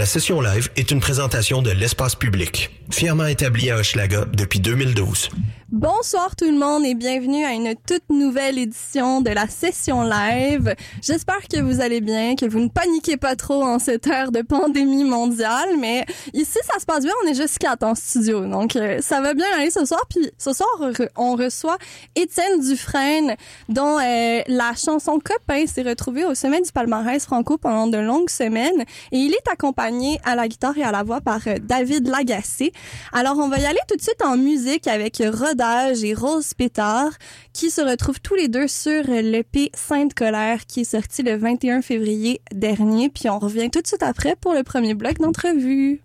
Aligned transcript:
La 0.00 0.06
session 0.06 0.40
live 0.40 0.70
est 0.76 0.92
une 0.92 0.98
présentation 0.98 1.60
de 1.60 1.70
l'espace 1.70 2.14
public, 2.14 2.70
fièrement 2.90 3.26
établi 3.26 3.70
à 3.70 3.76
Hochelaga 3.76 4.24
depuis 4.32 4.58
2012. 4.58 5.28
Bonsoir 5.72 6.34
tout 6.34 6.46
le 6.46 6.58
monde 6.58 6.84
et 6.84 6.94
bienvenue 6.94 7.44
à 7.44 7.52
une 7.52 7.76
toute 7.86 8.10
nouvelle 8.10 8.58
édition 8.58 9.20
de 9.20 9.30
la 9.30 9.46
session 9.46 10.02
live. 10.02 10.74
J'espère 11.00 11.46
que 11.46 11.60
vous 11.60 11.80
allez 11.80 12.00
bien, 12.00 12.34
que 12.34 12.44
vous 12.44 12.58
ne 12.58 12.68
paniquez 12.68 13.16
pas 13.16 13.36
trop 13.36 13.62
en 13.62 13.78
cette 13.78 14.08
heure 14.08 14.32
de 14.32 14.42
pandémie 14.42 15.04
mondiale, 15.04 15.76
mais 15.78 16.04
ici 16.34 16.58
ça 16.64 16.80
se 16.80 16.86
passe 16.86 17.04
bien, 17.04 17.12
on 17.24 17.28
est 17.28 17.34
juste 17.34 17.58
quatre 17.58 17.84
en 17.84 17.94
studio, 17.94 18.46
donc 18.46 18.74
euh, 18.74 18.98
ça 19.00 19.20
va 19.20 19.32
bien 19.32 19.46
aller 19.56 19.70
ce 19.70 19.84
soir. 19.84 20.00
Puis 20.10 20.28
ce 20.38 20.52
soir 20.52 20.68
on 21.14 21.36
reçoit 21.36 21.78
Étienne 22.16 22.58
Dufresne, 22.58 23.36
dont 23.68 24.00
euh, 24.00 24.42
la 24.48 24.74
chanson 24.74 25.20
Copain 25.20 25.66
s'est 25.68 25.82
retrouvée 25.82 26.24
au 26.24 26.34
sommet 26.34 26.62
du 26.62 26.72
palmarès 26.72 27.24
franco 27.24 27.58
pendant 27.58 27.86
de 27.86 27.98
longues 27.98 28.30
semaines, 28.30 28.82
et 29.12 29.18
il 29.18 29.32
est 29.32 29.48
accompagné 29.48 30.18
à 30.24 30.34
la 30.34 30.48
guitare 30.48 30.76
et 30.78 30.82
à 30.82 30.90
la 30.90 31.04
voix 31.04 31.20
par 31.20 31.42
euh, 31.46 31.58
David 31.62 32.08
Lagacé. 32.08 32.72
Alors 33.12 33.38
on 33.38 33.48
va 33.48 33.60
y 33.60 33.66
aller 33.66 33.78
tout 33.88 33.94
de 33.94 34.02
suite 34.02 34.20
en 34.24 34.36
musique 34.36 34.88
avec 34.88 35.22
Rod 35.24 35.59
et 35.60 36.14
Rose 36.14 36.54
Pétard, 36.54 37.12
qui 37.52 37.70
se 37.70 37.82
retrouvent 37.82 38.20
tous 38.20 38.34
les 38.34 38.48
deux 38.48 38.66
sur 38.66 39.04
l'EP 39.04 39.70
Sainte 39.74 40.14
Colère, 40.14 40.64
qui 40.66 40.80
est 40.80 40.84
sorti 40.84 41.22
le 41.22 41.36
21 41.36 41.82
février 41.82 42.40
dernier. 42.50 43.10
Puis 43.10 43.28
on 43.28 43.38
revient 43.38 43.70
tout 43.70 43.82
de 43.82 43.86
suite 43.86 44.02
après 44.02 44.36
pour 44.36 44.54
le 44.54 44.62
premier 44.62 44.94
bloc 44.94 45.18
d'entrevue. 45.18 46.00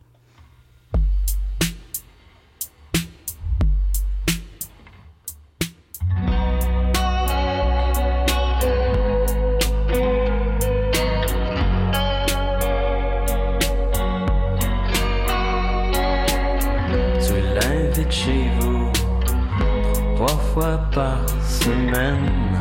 Fois 20.56 20.80
par 20.94 21.20
semaine. 21.44 22.60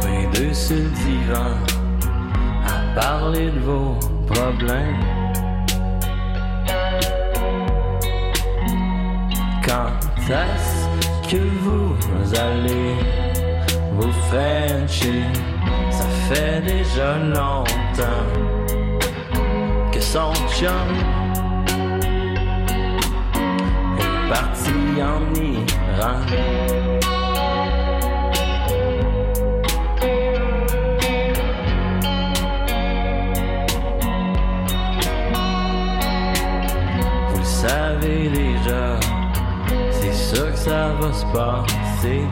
Tous 0.00 0.06
les 0.06 0.26
deux 0.32 0.54
sur 0.54 0.76
le 0.76 0.90
divan 1.04 1.54
à 2.64 3.00
parler 3.00 3.50
de 3.50 3.58
vos 3.58 3.98
problèmes. 4.32 5.04
Quand 9.66 9.98
est-ce 10.30 10.86
que 11.28 11.42
vous 11.64 11.96
allez 12.46 12.94
vous 13.96 14.12
frencher? 14.28 15.24
Ça 15.90 16.06
fait 16.28 16.60
déjà 16.60 17.18
longtemps 17.18 18.30
que 19.90 20.00
son 20.00 20.32
chum 20.54 21.21
parti 24.32 25.02
en 25.02 25.22
Iran. 25.34 26.20
Vous 37.28 37.38
le 37.38 37.44
savez 37.44 38.30
déjà, 38.30 38.98
c'est 39.90 40.14
sûr 40.14 40.50
que 40.50 40.58
ça 40.58 40.92
va 40.98 41.12
se 41.12 41.26
passer. 41.26 42.22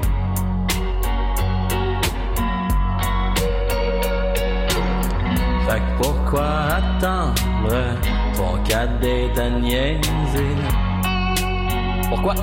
Fait 5.67 5.83
pourquoi 6.01 6.49
attendre? 6.79 7.77
Ton 8.37 8.63
cadet 8.65 9.31
à 9.39 9.51
niaiser? 9.51 10.57
Pourquoi? 12.11 12.35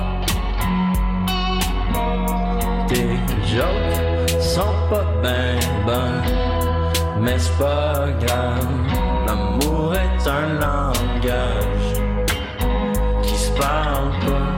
Tes 2.88 3.18
jokes 3.44 4.40
sont 4.40 4.74
pas 4.88 5.04
ben 5.22 5.58
ben, 5.86 6.22
mais 7.20 7.38
c'est 7.38 7.56
pas 7.58 8.06
grave. 8.18 8.66
L'amour 9.26 9.94
est 9.94 10.26
un 10.26 10.54
langage 10.54 11.88
qui 13.22 13.36
se 13.36 13.50
parle 13.52 14.10
pas. 14.24 14.48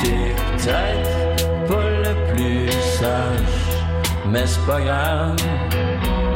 T'es 0.00 0.34
peut-être 0.52 1.66
pas 1.66 1.88
le 2.06 2.14
plus 2.32 2.70
sage, 2.70 3.58
mais 4.30 4.46
c'est 4.46 4.64
pas 4.64 4.80
grave. 4.80 5.36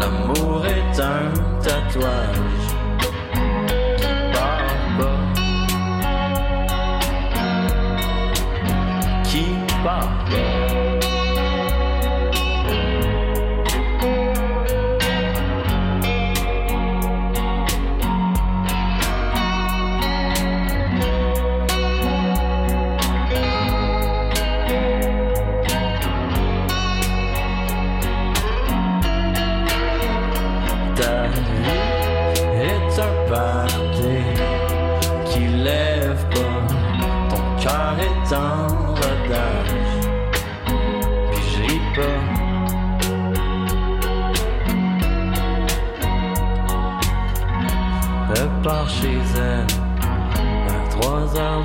L'amour 0.01 0.67
est 0.67 1.01
un 1.01 1.33
tatouage. 1.63 2.62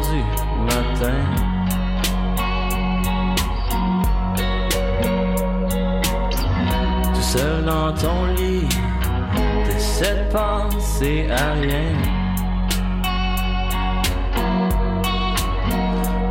Du 0.09 0.21
matin. 0.65 1.21
Tout 7.13 7.21
seul 7.21 7.65
dans 7.65 7.91
ton 7.93 8.25
lit, 8.35 8.69
t'essaies 9.65 10.15
de 10.15 10.31
penser 10.31 11.27
à 11.31 11.53
rien. 11.53 11.93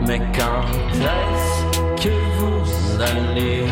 Mais 0.07 0.21
quand 0.37 0.67
est-ce 0.95 2.05
que 2.05 2.15
vous 2.39 3.03
allez 3.03 3.65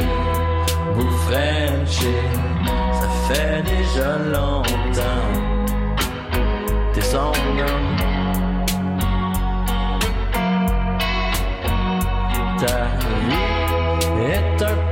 vous 0.95 1.11
frencher? 1.27 2.23
Ça 3.01 3.09
fait 3.29 3.63
déjà 3.63 4.19
longtemps 4.33 4.64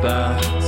est 0.04 0.61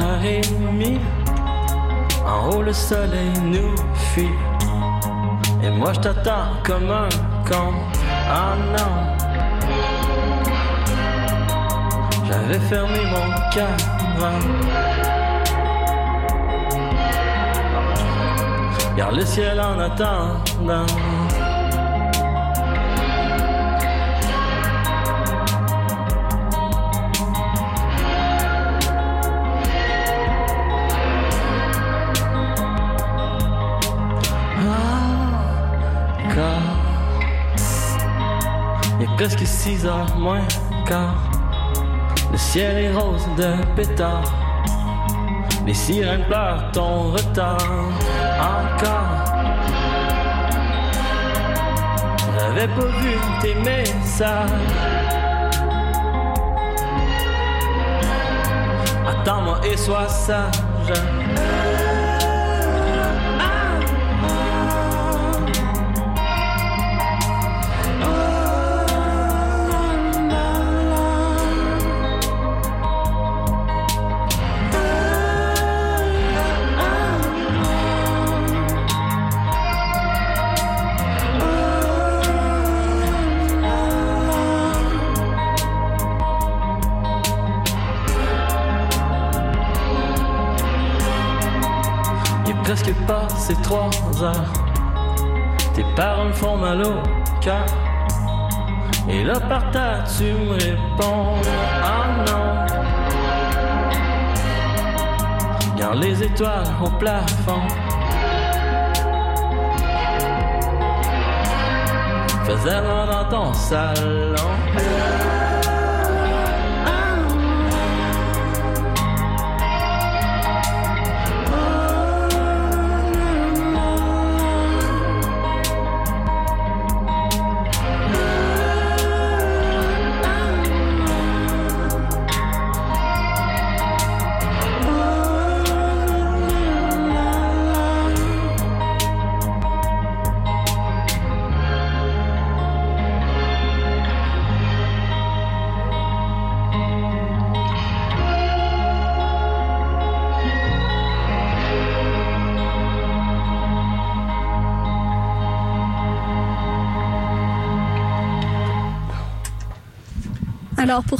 4h30. 0.00 0.98
En 2.26 2.50
haut, 2.50 2.62
le 2.62 2.72
soleil 2.72 3.32
nous 3.44 3.74
fuit. 4.12 4.30
Et 5.62 5.70
moi, 5.70 5.92
je 5.92 6.00
t'attends 6.00 6.56
comme 6.64 6.90
un 6.90 7.08
con. 7.48 7.72
Ah 8.28 8.54
non. 8.74 8.92
J'avais 12.26 12.60
fermé 12.60 12.98
mon 13.12 13.30
cadran. 13.52 14.38
Regarde 18.92 19.16
le 19.16 19.26
ciel 19.26 19.60
en 19.60 19.78
attendant. 19.78 20.86
Presque 39.20 39.46
6 39.46 39.84
heures 39.84 40.16
moins 40.16 40.46
quart. 40.86 41.30
Le 42.32 42.38
ciel 42.38 42.78
est 42.78 42.90
rose 42.90 43.28
de 43.36 43.52
pétard. 43.76 44.24
Les 45.66 45.74
sirènes 45.74 46.24
pleurent 46.24 46.70
ton 46.72 47.10
retard. 47.10 47.58
Encore. 48.40 49.12
J'avais 52.34 52.66
pas 52.68 52.86
vu 53.02 53.14
tes 53.42 53.54
messages. 53.56 54.50
Attends-moi 59.06 59.60
et 59.70 59.76
sois 59.76 60.08
sage. 60.08 60.94
Passé 93.30 93.54
trois 93.62 93.90
heures. 94.22 94.52
Tes 95.74 95.84
paroles 95.96 96.32
font 96.32 96.56
mal 96.56 96.82
au 96.82 96.94
cœur. 97.40 97.64
Et 99.08 99.24
là 99.24 99.40
par 99.40 99.70
tu 99.70 100.24
me 100.24 100.52
réponds 100.52 101.34
Ah 101.82 102.06
non. 102.26 102.66
Garde 105.76 105.98
les 106.02 106.22
étoiles 106.22 106.64
au 106.84 106.90
plafond. 106.98 107.62
Faisais 112.44 112.82
moi 112.82 113.06
dans 113.06 113.28
ton 113.30 113.54
salon. 113.54 114.50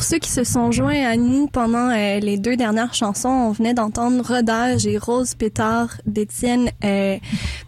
Pour 0.00 0.08
ceux 0.08 0.16
qui 0.16 0.30
se 0.30 0.44
sont 0.44 0.72
joints 0.72 1.04
à 1.04 1.14
nous 1.18 1.46
pendant 1.46 1.90
euh, 1.90 2.20
les 2.20 2.38
deux 2.38 2.56
dernières 2.56 2.94
chansons, 2.94 3.28
on 3.28 3.52
venait 3.52 3.74
d'entendre 3.74 4.26
Rodage 4.26 4.86
et 4.86 4.96
Rose 4.96 5.34
Pétard 5.34 5.90
d'Étienne 6.06 6.70
euh, 6.82 7.18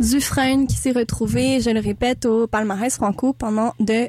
qui 0.01 0.75
s'est 0.75 0.93
retrouvé, 0.93 1.61
je 1.61 1.69
le 1.69 1.81
répète, 1.81 2.25
au 2.25 2.47
palmarès 2.47 2.97
franco 2.97 3.35
pendant 3.35 3.75
de 3.81 4.09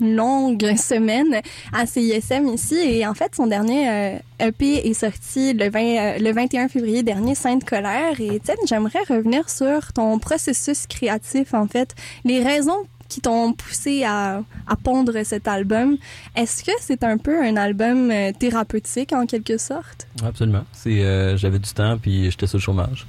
longues 0.00 0.74
semaines 0.76 1.42
à 1.72 1.86
CISM 1.86 2.48
ici. 2.48 2.74
Et 2.74 3.06
en 3.06 3.14
fait, 3.14 3.36
son 3.36 3.46
dernier 3.46 3.88
euh, 3.88 4.48
EP 4.48 4.88
est 4.88 4.94
sorti 4.94 5.52
le, 5.52 5.70
20, 5.70 5.80
euh, 5.80 6.18
le 6.18 6.32
21 6.32 6.66
février 6.66 7.04
dernier, 7.04 7.36
Sainte 7.36 7.64
Colère. 7.64 8.20
Et 8.20 8.34
Étienne, 8.34 8.56
j'aimerais 8.66 9.04
revenir 9.08 9.48
sur 9.48 9.92
ton 9.92 10.18
processus 10.18 10.88
créatif, 10.88 11.54
en 11.54 11.68
fait. 11.68 11.94
Les 12.24 12.42
raisons 12.42 12.82
qui 13.10 13.20
t'ont 13.20 13.52
poussé 13.52 14.04
à, 14.04 14.40
à 14.66 14.76
pondre 14.76 15.12
cet 15.24 15.46
album. 15.48 15.98
Est-ce 16.34 16.64
que 16.64 16.72
c'est 16.80 17.04
un 17.04 17.18
peu 17.18 17.44
un 17.44 17.56
album 17.58 18.10
euh, 18.10 18.32
thérapeutique 18.32 19.12
en 19.12 19.26
quelque 19.26 19.58
sorte? 19.58 20.06
Absolument. 20.24 20.64
C'est, 20.72 21.04
euh, 21.04 21.36
j'avais 21.36 21.58
du 21.58 21.70
temps, 21.70 21.98
puis 21.98 22.30
j'étais 22.30 22.46
sur 22.46 22.56
le 22.56 22.62
chômage. 22.62 23.06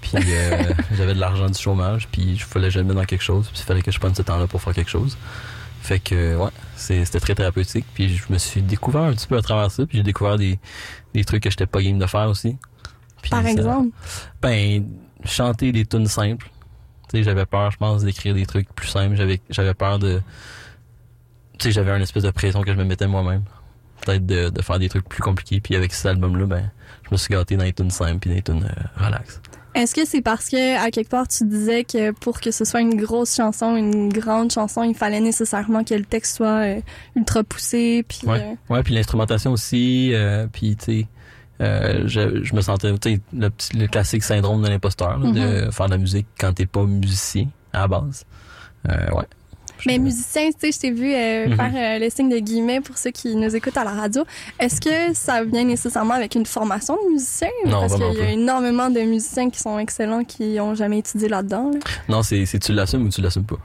Puis 0.00 0.12
euh, 0.16 0.62
j'avais 0.96 1.14
de 1.14 1.18
l'argent 1.20 1.48
du 1.50 1.58
chômage, 1.58 2.06
puis 2.12 2.38
fallait 2.38 2.70
je 2.70 2.78
le 2.78 2.84
mette 2.84 2.94
dans 2.96 3.04
quelque 3.04 3.24
chose, 3.24 3.48
puis 3.48 3.60
il 3.60 3.64
fallait 3.66 3.82
que 3.82 3.90
je 3.90 3.98
prenne 3.98 4.14
ce 4.14 4.22
temps-là 4.22 4.46
pour 4.46 4.62
faire 4.62 4.74
quelque 4.74 4.90
chose. 4.90 5.18
Fait 5.82 5.98
que, 6.00 6.36
ouais, 6.36 6.50
c'était 6.76 7.18
très 7.20 7.34
thérapeutique, 7.34 7.86
puis 7.94 8.08
je 8.16 8.24
me 8.32 8.38
suis 8.38 8.62
découvert 8.62 9.02
un 9.02 9.12
petit 9.12 9.26
peu 9.26 9.36
à 9.36 9.42
travers 9.42 9.70
ça, 9.70 9.86
puis 9.86 9.98
j'ai 9.98 10.04
découvert 10.04 10.36
des, 10.36 10.58
des 11.14 11.24
trucs 11.24 11.42
que 11.42 11.50
j'étais 11.50 11.66
pas 11.66 11.82
game 11.82 11.98
de 11.98 12.06
faire 12.06 12.28
aussi. 12.28 12.56
Puis 13.22 13.30
Par 13.30 13.42
ça- 13.42 13.50
exemple? 13.50 13.88
Ben, 14.42 14.84
chanter 15.24 15.72
des 15.72 15.84
tunes 15.86 16.06
simples. 16.06 16.48
Tu 17.08 17.18
sais, 17.18 17.22
j'avais 17.22 17.46
peur, 17.46 17.70
je 17.70 17.76
pense, 17.76 18.04
d'écrire 18.04 18.34
des 18.34 18.46
trucs 18.46 18.72
plus 18.74 18.88
simples. 18.88 19.16
J'avais, 19.16 19.40
j'avais 19.50 19.74
peur 19.74 19.98
de... 19.98 20.20
Tu 21.58 21.64
sais, 21.64 21.72
j'avais 21.72 21.90
une 21.90 22.02
espèce 22.02 22.22
de 22.22 22.30
pression 22.30 22.62
que 22.62 22.72
je 22.72 22.78
me 22.78 22.84
mettais 22.84 23.06
moi-même. 23.06 23.42
Peut-être 24.02 24.26
de, 24.26 24.48
de 24.50 24.62
faire 24.62 24.78
des 24.78 24.88
trucs 24.88 25.08
plus 25.08 25.22
compliqués. 25.22 25.60
Puis 25.60 25.74
avec 25.74 25.92
cet 25.92 26.06
album-là, 26.06 26.46
ben, 26.46 26.70
je 27.04 27.08
me 27.10 27.16
suis 27.16 27.32
gâté 27.32 27.56
dans 27.56 27.64
les 27.64 27.72
tunes 27.72 27.90
simples 27.90 28.18
puis 28.20 28.30
dans 28.30 28.36
les 28.36 28.42
tunes 28.42 28.64
euh, 28.64 29.04
relax. 29.04 29.40
Est-ce 29.74 29.94
que 29.94 30.04
c'est 30.04 30.22
parce 30.22 30.48
que, 30.48 30.76
à 30.78 30.90
quelque 30.90 31.10
part, 31.10 31.28
tu 31.28 31.44
disais 31.44 31.84
que 31.84 32.10
pour 32.10 32.40
que 32.40 32.50
ce 32.50 32.64
soit 32.64 32.80
une 32.80 32.96
grosse 33.00 33.36
chanson, 33.36 33.76
une 33.76 34.08
grande 34.08 34.50
chanson, 34.50 34.82
il 34.82 34.94
fallait 34.94 35.20
nécessairement 35.20 35.84
que 35.84 35.94
le 35.94 36.04
texte 36.04 36.36
soit 36.36 36.64
euh, 36.64 36.80
ultra 37.14 37.44
poussé, 37.44 38.04
puis... 38.08 38.26
Ouais. 38.26 38.56
Ouais, 38.70 38.82
puis 38.82 38.94
l'instrumentation 38.94 39.52
aussi. 39.52 40.12
euh, 40.14 40.46
puis, 40.52 40.74
tu 40.76 40.84
sais, 40.84 41.06
euh, 41.60 42.02
je, 42.06 42.42
je 42.44 42.54
me 42.54 42.60
sentais, 42.60 42.92
tu 42.98 43.14
sais, 43.14 43.20
le, 43.32 43.50
petit- 43.50 43.76
le 43.76 43.86
classique 43.86 44.22
syndrome 44.22 44.62
de 44.62 44.68
l'imposteur, 44.68 45.18
de 45.18 45.70
faire 45.70 45.86
de 45.86 45.90
la 45.92 45.98
musique 45.98 46.26
quand 46.38 46.52
t'es 46.52 46.66
pas 46.66 46.84
musicien 46.84 47.46
à 47.72 47.80
la 47.80 47.88
base. 47.88 48.24
Euh, 48.88 48.92
ouais. 49.12 49.24
Mais 49.86 49.98
musicien, 49.98 50.48
tu 50.50 50.58
sais, 50.58 50.72
je 50.72 50.78
t'ai 50.80 50.90
vu 50.90 51.12
euh, 51.14 51.48
Mhm. 51.48 51.56
faire 51.56 51.72
euh, 51.74 51.98
le 52.04 52.10
signe 52.10 52.28
de 52.28 52.38
guillemets 52.38 52.80
pour 52.80 52.98
ceux 52.98 53.10
qui 53.12 53.36
nous 53.36 53.54
écoutent 53.54 53.76
à 53.76 53.84
la 53.84 53.92
radio. 53.92 54.24
Est-ce 54.58 54.80
que 54.80 55.14
ça 55.14 55.44
vient 55.44 55.62
nécessairement 55.64 56.14
avec 56.14 56.34
une 56.34 56.46
formation 56.46 56.96
de 56.96 57.12
musicien? 57.12 57.48
Non, 57.64 57.80
Parce 57.80 57.94
qu'il 57.94 58.12
y 58.18 58.20
a 58.22 58.30
énormément 58.32 58.90
de 58.90 58.98
musiciens 59.00 59.50
qui 59.50 59.60
sont 59.60 59.78
excellents 59.78 60.24
qui 60.24 60.58
ont 60.60 60.74
jamais 60.74 60.98
étudié 60.98 61.28
là-dedans. 61.28 61.70
là. 61.72 61.78
Non, 62.08 62.22
c'est 62.24 62.44
c'est 62.44 62.58
tu 62.58 62.72
l'assumes 62.72 63.06
ou 63.06 63.08
tu 63.08 63.20
l'assumes 63.20 63.44
pas. 63.44 63.58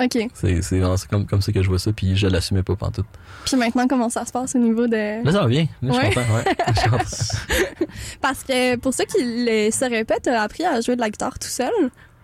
OK. 0.00 0.18
C'est 0.34 0.80
comme, 1.10 1.26
comme 1.26 1.40
ça 1.42 1.52
que 1.52 1.62
je 1.62 1.68
vois 1.68 1.78
ça, 1.78 1.92
puis 1.92 2.16
je 2.16 2.26
l'assumais 2.28 2.62
pas 2.62 2.76
pantoute. 2.76 3.06
Puis 3.44 3.56
maintenant, 3.56 3.86
comment 3.88 4.08
ça 4.08 4.24
se 4.24 4.30
passe 4.32 4.54
au 4.54 4.58
niveau 4.58 4.86
de... 4.86 5.24
Là, 5.24 5.32
ça 5.32 5.40
va 5.40 5.46
bien. 5.48 5.66
Là, 5.82 5.92
je 5.92 5.92
suis 5.92 6.06
Ouais. 6.08 6.14
content, 6.14 6.34
ouais. 6.36 6.44
Je 6.74 6.80
suis 6.80 6.90
content. 6.90 7.84
Parce 8.20 8.44
que 8.44 8.76
pour 8.76 8.94
ceux 8.94 9.04
qui 9.04 9.18
le 9.20 9.70
sauraient 9.70 10.04
pas, 10.04 10.16
t'as 10.22 10.40
appris 10.42 10.64
à 10.64 10.80
jouer 10.80 10.94
de 10.96 11.00
la 11.00 11.10
guitare 11.10 11.38
tout 11.38 11.48
seul. 11.48 11.72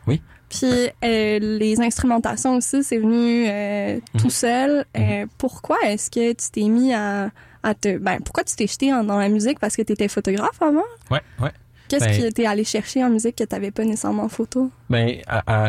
Oui. 0.06 0.22
Puis 0.48 0.70
euh, 1.04 1.38
les 1.40 1.80
instrumentations 1.80 2.56
aussi, 2.56 2.84
c'est 2.84 2.98
venu 2.98 3.46
euh, 3.48 3.98
tout 4.18 4.24
Mhm. 4.26 4.30
seul. 4.30 4.84
Euh, 4.96 5.26
pourquoi 5.38 5.78
est-ce 5.86 6.10
que 6.10 6.32
tu 6.32 6.50
t'es 6.52 6.68
mis 6.68 6.92
à, 6.94 7.30
à 7.62 7.74
te... 7.74 7.96
Ben, 7.98 8.18
pourquoi 8.24 8.44
tu 8.44 8.54
t'es 8.54 8.66
jeté 8.66 8.90
dans 8.90 9.18
la 9.18 9.28
musique? 9.28 9.58
Parce 9.58 9.74
que 9.74 9.82
tu 9.82 9.92
étais 9.94 10.06
photographe 10.08 10.60
avant? 10.62 10.82
Ouais, 11.10 11.22
ouais. 11.40 11.50
Qu'est-ce 11.88 12.04
Ben- 12.04 12.22
qui 12.28 12.32
t'es 12.32 12.46
allé 12.46 12.64
chercher 12.64 13.04
en 13.04 13.10
musique 13.10 13.36
que 13.36 13.44
t'avais 13.44 13.70
pas 13.70 13.84
nécessairement 13.84 14.24
en 14.24 14.28
photo? 14.28 14.70
Ben, 14.88 15.18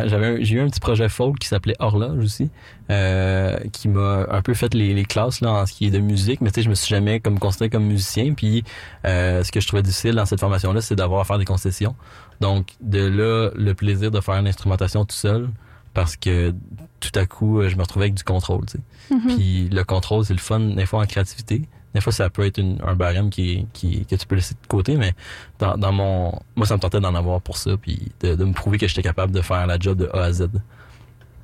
j'avais 0.06 0.44
j'ai 0.46 0.56
eu 0.56 0.62
un 0.62 0.68
petit 0.70 0.80
projet 0.80 1.10
folk 1.10 1.38
qui 1.40 1.48
s'appelait 1.48 1.76
Horloge 1.80 2.24
aussi, 2.24 2.50
euh, 2.90 3.58
qui 3.74 3.90
m'a 3.90 4.26
un 4.30 4.42
peu 4.42 4.54
fait 4.54 4.74
les, 4.74 4.94
les 4.94 5.04
classes 5.06 5.42
là 5.42 5.52
en 5.52 5.66
ce 5.66 5.74
qui 5.74 5.88
est 5.88 5.92
de 5.92 6.00
musique, 6.00 6.40
mais 6.42 6.52
tu 6.52 6.56
sais, 6.56 6.64
je 6.64 6.70
me 6.70 6.76
suis 6.76 6.88
jamais 6.88 7.20
comme 7.20 7.38
considéré 7.40 7.70
comme 7.70 7.86
musicien. 7.86 8.34
Puis, 8.34 8.64
euh, 9.06 9.44
ce 9.44 9.52
que 9.52 9.60
je 9.60 9.68
trouvais 9.68 9.84
difficile 9.84 10.16
dans 10.16 10.26
cette 10.26 10.40
formation-là, 10.40 10.82
c'est 10.82 10.96
d'avoir 10.96 11.22
à 11.22 11.24
faire 11.26 11.38
des 11.38 11.46
concessions. 11.46 11.96
Donc, 12.40 12.68
de 12.82 13.06
là, 13.06 13.50
le 13.56 13.74
plaisir 13.74 14.10
de 14.12 14.22
faire 14.22 14.36
une 14.36 14.48
instrumentation 14.48 15.04
tout 15.06 15.16
seul, 15.16 15.50
parce 15.94 16.16
que 16.16 16.54
tout 17.00 17.12
à 17.20 17.26
coup, 17.26 17.62
je 17.68 17.76
me 17.76 17.82
retrouvais 17.82 18.06
avec 18.06 18.16
du 18.16 18.24
contrôle. 18.24 18.66
Tu 18.66 18.78
sais. 18.78 19.16
Mhm. 19.16 19.36
Puis 19.36 19.70
le 19.70 19.84
contrôle, 19.84 20.26
c'est 20.26 20.34
le 20.34 20.40
fun 20.40 20.60
des 20.60 20.86
fois 20.86 21.02
en 21.02 21.06
créativité. 21.06 21.62
Des 21.96 22.02
fois, 22.02 22.12
ça 22.14 22.30
peut 22.30 22.46
être 22.46 22.60
une- 22.60 22.78
un 22.86 22.94
barème 22.94 23.30
qui, 23.32 23.66
qui, 23.74 24.06
que 24.06 24.16
tu 24.16 24.28
peux 24.28 24.36
laisser 24.36 24.54
de 24.54 24.68
côté, 24.68 24.96
mais 24.98 25.14
dans, 25.58 25.76
dans 25.78 25.92
mon. 25.92 26.34
Moi, 26.56 26.68
ça 26.68 26.76
me 26.76 26.80
tentait 26.82 27.00
d'en 27.00 27.16
avoir 27.16 27.42
pour 27.42 27.58
ça, 27.58 27.72
puis 27.82 28.12
de, 28.20 28.36
de 28.36 28.44
me 28.46 28.54
prouver 28.54 28.78
que 28.78 28.88
j'étais 28.88 29.02
capable 29.02 29.32
de 29.34 29.42
faire 29.42 29.66
la 29.66 29.80
job 29.80 29.98
de 29.98 30.10
A 30.14 30.26
à 30.26 30.32
Z. 30.32 30.48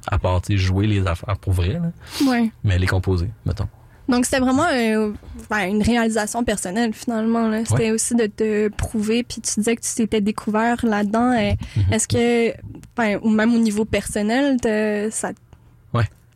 À 0.07 0.17
part, 0.19 0.41
jouer 0.49 0.87
les 0.87 1.05
affaires 1.07 1.37
pour 1.37 1.53
vrai, 1.53 1.73
là, 1.73 1.91
Ouais. 2.27 2.51
mais 2.63 2.77
les 2.79 2.87
composer, 2.87 3.29
mettons. 3.45 3.67
Donc, 4.09 4.25
c'était 4.25 4.39
vraiment 4.39 4.65
euh, 4.73 5.13
ben, 5.49 5.67
une 5.69 5.81
réalisation 5.83 6.43
personnelle, 6.43 6.91
finalement. 6.93 7.47
là. 7.47 7.63
C'était 7.63 7.91
aussi 7.91 8.15
de 8.15 8.25
te 8.25 8.67
prouver, 8.69 9.23
puis 9.23 9.39
tu 9.41 9.59
disais 9.59 9.75
que 9.75 9.81
tu 9.81 9.93
t'étais 9.95 10.19
découvert 10.19 10.83
là-dedans. 10.85 11.31
Euh, 11.31 11.51
Mhm. 11.77 11.93
Est-ce 11.93 12.07
que, 12.07 12.53
ben, 12.97 13.19
ou 13.21 13.29
même 13.29 13.53
au 13.55 13.59
niveau 13.59 13.85
personnel, 13.85 14.57
te- 14.59 15.07
ça 15.11 15.31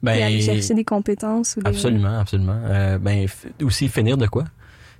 t'est 0.05 0.23
allé 0.23 0.41
chercher 0.41 0.73
des 0.73 0.83
compétences? 0.83 1.55
Ou 1.55 1.59
des... 1.59 1.63
Ben, 1.63 1.69
Absolument, 1.71 2.19
absolument. 2.19 2.59
Euh, 2.63 2.97
ben, 2.97 3.27
aussi 3.61 3.87
finir 3.89 4.17
de 4.17 4.27
quoi? 4.27 4.43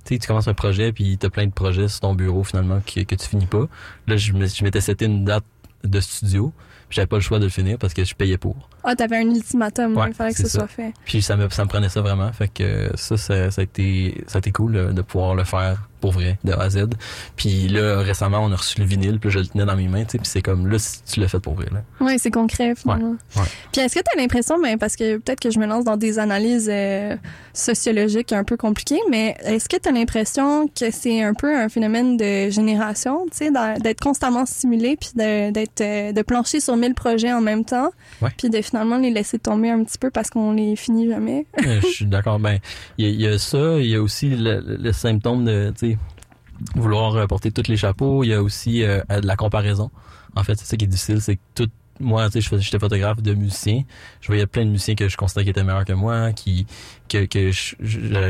Tu 0.05 0.13
sais, 0.13 0.19
tu 0.19 0.27
commences 0.27 0.47
un 0.47 0.53
projet, 0.53 0.91
puis 0.91 1.17
t'as 1.17 1.29
plein 1.29 1.47
de 1.47 1.51
projets 1.51 1.87
sur 1.87 2.01
ton 2.01 2.13
bureau, 2.13 2.43
finalement, 2.43 2.79
que, 2.81 3.01
que 3.01 3.15
tu 3.15 3.27
finis 3.27 3.47
pas. 3.47 3.67
Là, 4.07 4.17
je 4.17 4.33
m'étais 4.33 4.81
seté 4.81 5.05
une 5.05 5.25
date 5.25 5.45
de 5.83 5.99
studio, 5.99 6.53
puis 6.89 6.95
j'avais 6.95 7.07
pas 7.07 7.15
le 7.15 7.21
choix 7.21 7.39
de 7.39 7.45
le 7.45 7.49
finir 7.49 7.77
parce 7.77 7.93
que 7.93 8.03
je 8.03 8.13
payais 8.13 8.37
pour. 8.37 8.69
Ah, 8.85 8.95
t'avais 8.95 9.17
un 9.17 9.21
ultimatum, 9.29 9.97
Ouais, 9.97 10.07
il 10.09 10.13
fallait 10.13 10.31
que 10.33 10.37
ce 10.37 10.47
ça. 10.47 10.59
soit 10.59 10.67
fait. 10.67 10.93
Puis 11.05 11.21
ça 11.21 11.35
me, 11.35 11.49
ça 11.49 11.63
me 11.63 11.69
prenait 11.69 11.89
ça 11.89 12.01
vraiment. 12.01 12.31
Fait 12.33 12.47
que 12.47 12.91
ça, 12.95 13.17
ça, 13.17 13.49
ça 13.51 13.61
a 13.61 13.63
été, 13.63 14.23
ça 14.27 14.37
a 14.37 14.39
été 14.39 14.51
cool 14.51 14.75
euh, 14.75 14.91
de 14.93 15.01
pouvoir 15.01 15.35
le 15.35 15.43
faire 15.43 15.87
pour 16.01 16.11
vrai, 16.11 16.37
de 16.43 16.51
A 16.53 16.61
à 16.61 16.69
Z. 16.69 16.85
Puis 17.35 17.67
là, 17.67 17.97
récemment, 18.01 18.37
on 18.43 18.51
a 18.51 18.55
reçu 18.55 18.79
le 18.79 18.85
vinyle, 18.85 19.19
puis 19.19 19.31
je 19.31 19.39
le 19.39 19.47
tenais 19.47 19.65
dans 19.65 19.75
mes 19.75 19.87
mains, 19.87 20.03
tu 20.03 20.11
sais, 20.11 20.17
puis 20.19 20.27
c'est 20.27 20.43
comme, 20.43 20.67
là, 20.69 20.77
tu 21.11 21.19
l'as 21.19 21.27
fait 21.27 21.39
pour 21.39 21.55
vrai, 21.55 21.65
là. 21.71 21.81
Oui, 21.99 22.19
c'est 22.19 22.29
concret, 22.29 22.75
finalement. 22.75 23.15
Ouais, 23.35 23.41
ouais. 23.41 23.47
Puis 23.71 23.81
est-ce 23.81 23.95
que 23.95 24.01
tu 24.01 24.15
as 24.15 24.21
l'impression, 24.21 24.61
ben, 24.61 24.77
parce 24.77 24.95
que 24.95 25.17
peut-être 25.17 25.39
que 25.39 25.49
je 25.49 25.57
me 25.57 25.65
lance 25.65 25.83
dans 25.83 25.97
des 25.97 26.19
analyses 26.19 26.69
euh, 26.71 27.15
sociologiques 27.53 28.33
un 28.33 28.43
peu 28.43 28.55
compliquées, 28.55 28.99
mais 29.09 29.35
est-ce 29.45 29.67
que 29.67 29.77
tu 29.77 29.89
as 29.89 29.91
l'impression 29.91 30.67
que 30.67 30.91
c'est 30.91 31.23
un 31.23 31.33
peu 31.33 31.57
un 31.57 31.69
phénomène 31.69 32.17
de 32.17 32.51
génération, 32.51 33.25
tu 33.31 33.37
sais, 33.47 33.51
d'être 33.79 33.99
constamment 34.01 34.45
stimulé, 34.45 34.97
puis 34.97 35.09
de, 35.15 35.49
d'être, 35.49 35.81
euh, 35.81 36.11
de 36.11 36.21
plancher 36.21 36.59
sur 36.59 36.75
mille 36.75 36.93
projets 36.93 37.33
en 37.33 37.41
même 37.41 37.65
temps, 37.65 37.89
Ouais. 38.21 38.29
puis 38.37 38.49
de 38.51 38.61
finalement 38.75 38.97
les 38.97 39.11
laisser 39.11 39.39
tomber 39.39 39.69
un 39.69 39.81
petit 39.85 39.97
peu 39.97 40.11
parce 40.11 40.29
qu'on 40.29 40.51
les 40.51 40.75
finit 40.75 41.07
jamais? 41.07 41.45
Euh, 41.65 41.79
je 41.81 41.87
suis 41.87 42.05
d'accord. 42.05 42.39
Ben, 42.39 42.59
il 42.97 43.09
y, 43.19 43.25
a- 43.25 43.39
ça, 43.39 43.79
il 43.79 43.87
y 43.87 43.95
a 43.95 44.01
aussi 44.01 44.29
le, 44.29 44.59
le 44.59 44.91
symptôme 44.91 45.45
de, 45.45 45.73
vouloir 46.75 47.25
porter 47.27 47.51
tous 47.51 47.67
les 47.69 47.77
chapeaux. 47.77 48.23
Il 48.23 48.27
y 48.27 48.33
a 48.33 48.43
aussi 48.43 48.83
euh, 48.83 49.01
la 49.09 49.35
comparaison. 49.35 49.89
En 50.35 50.43
fait, 50.43 50.55
c'est 50.59 50.65
ça 50.65 50.77
qui 50.77 50.85
est 50.85 50.89
difficile, 50.89 51.21
c'est 51.21 51.37
que 51.37 51.41
tout, 51.55 51.69
moi, 51.99 52.29
tu 52.29 52.41
sais, 52.41 52.57
j'étais 52.59 52.77
photographe 52.77 53.21
de 53.21 53.33
musiciens. 53.33 53.83
Je 54.19 54.27
voyais 54.27 54.45
plein 54.45 54.65
de 54.65 54.69
musiciens 54.69 54.95
que 54.95 55.07
je 55.07 55.15
considérais 55.15 55.45
qui 55.45 55.49
étaient 55.51 55.63
meilleurs 55.63 55.85
que 55.85 55.93
moi, 55.93 56.33
qui, 56.33 56.67
que, 57.07 57.25
que 57.25 57.51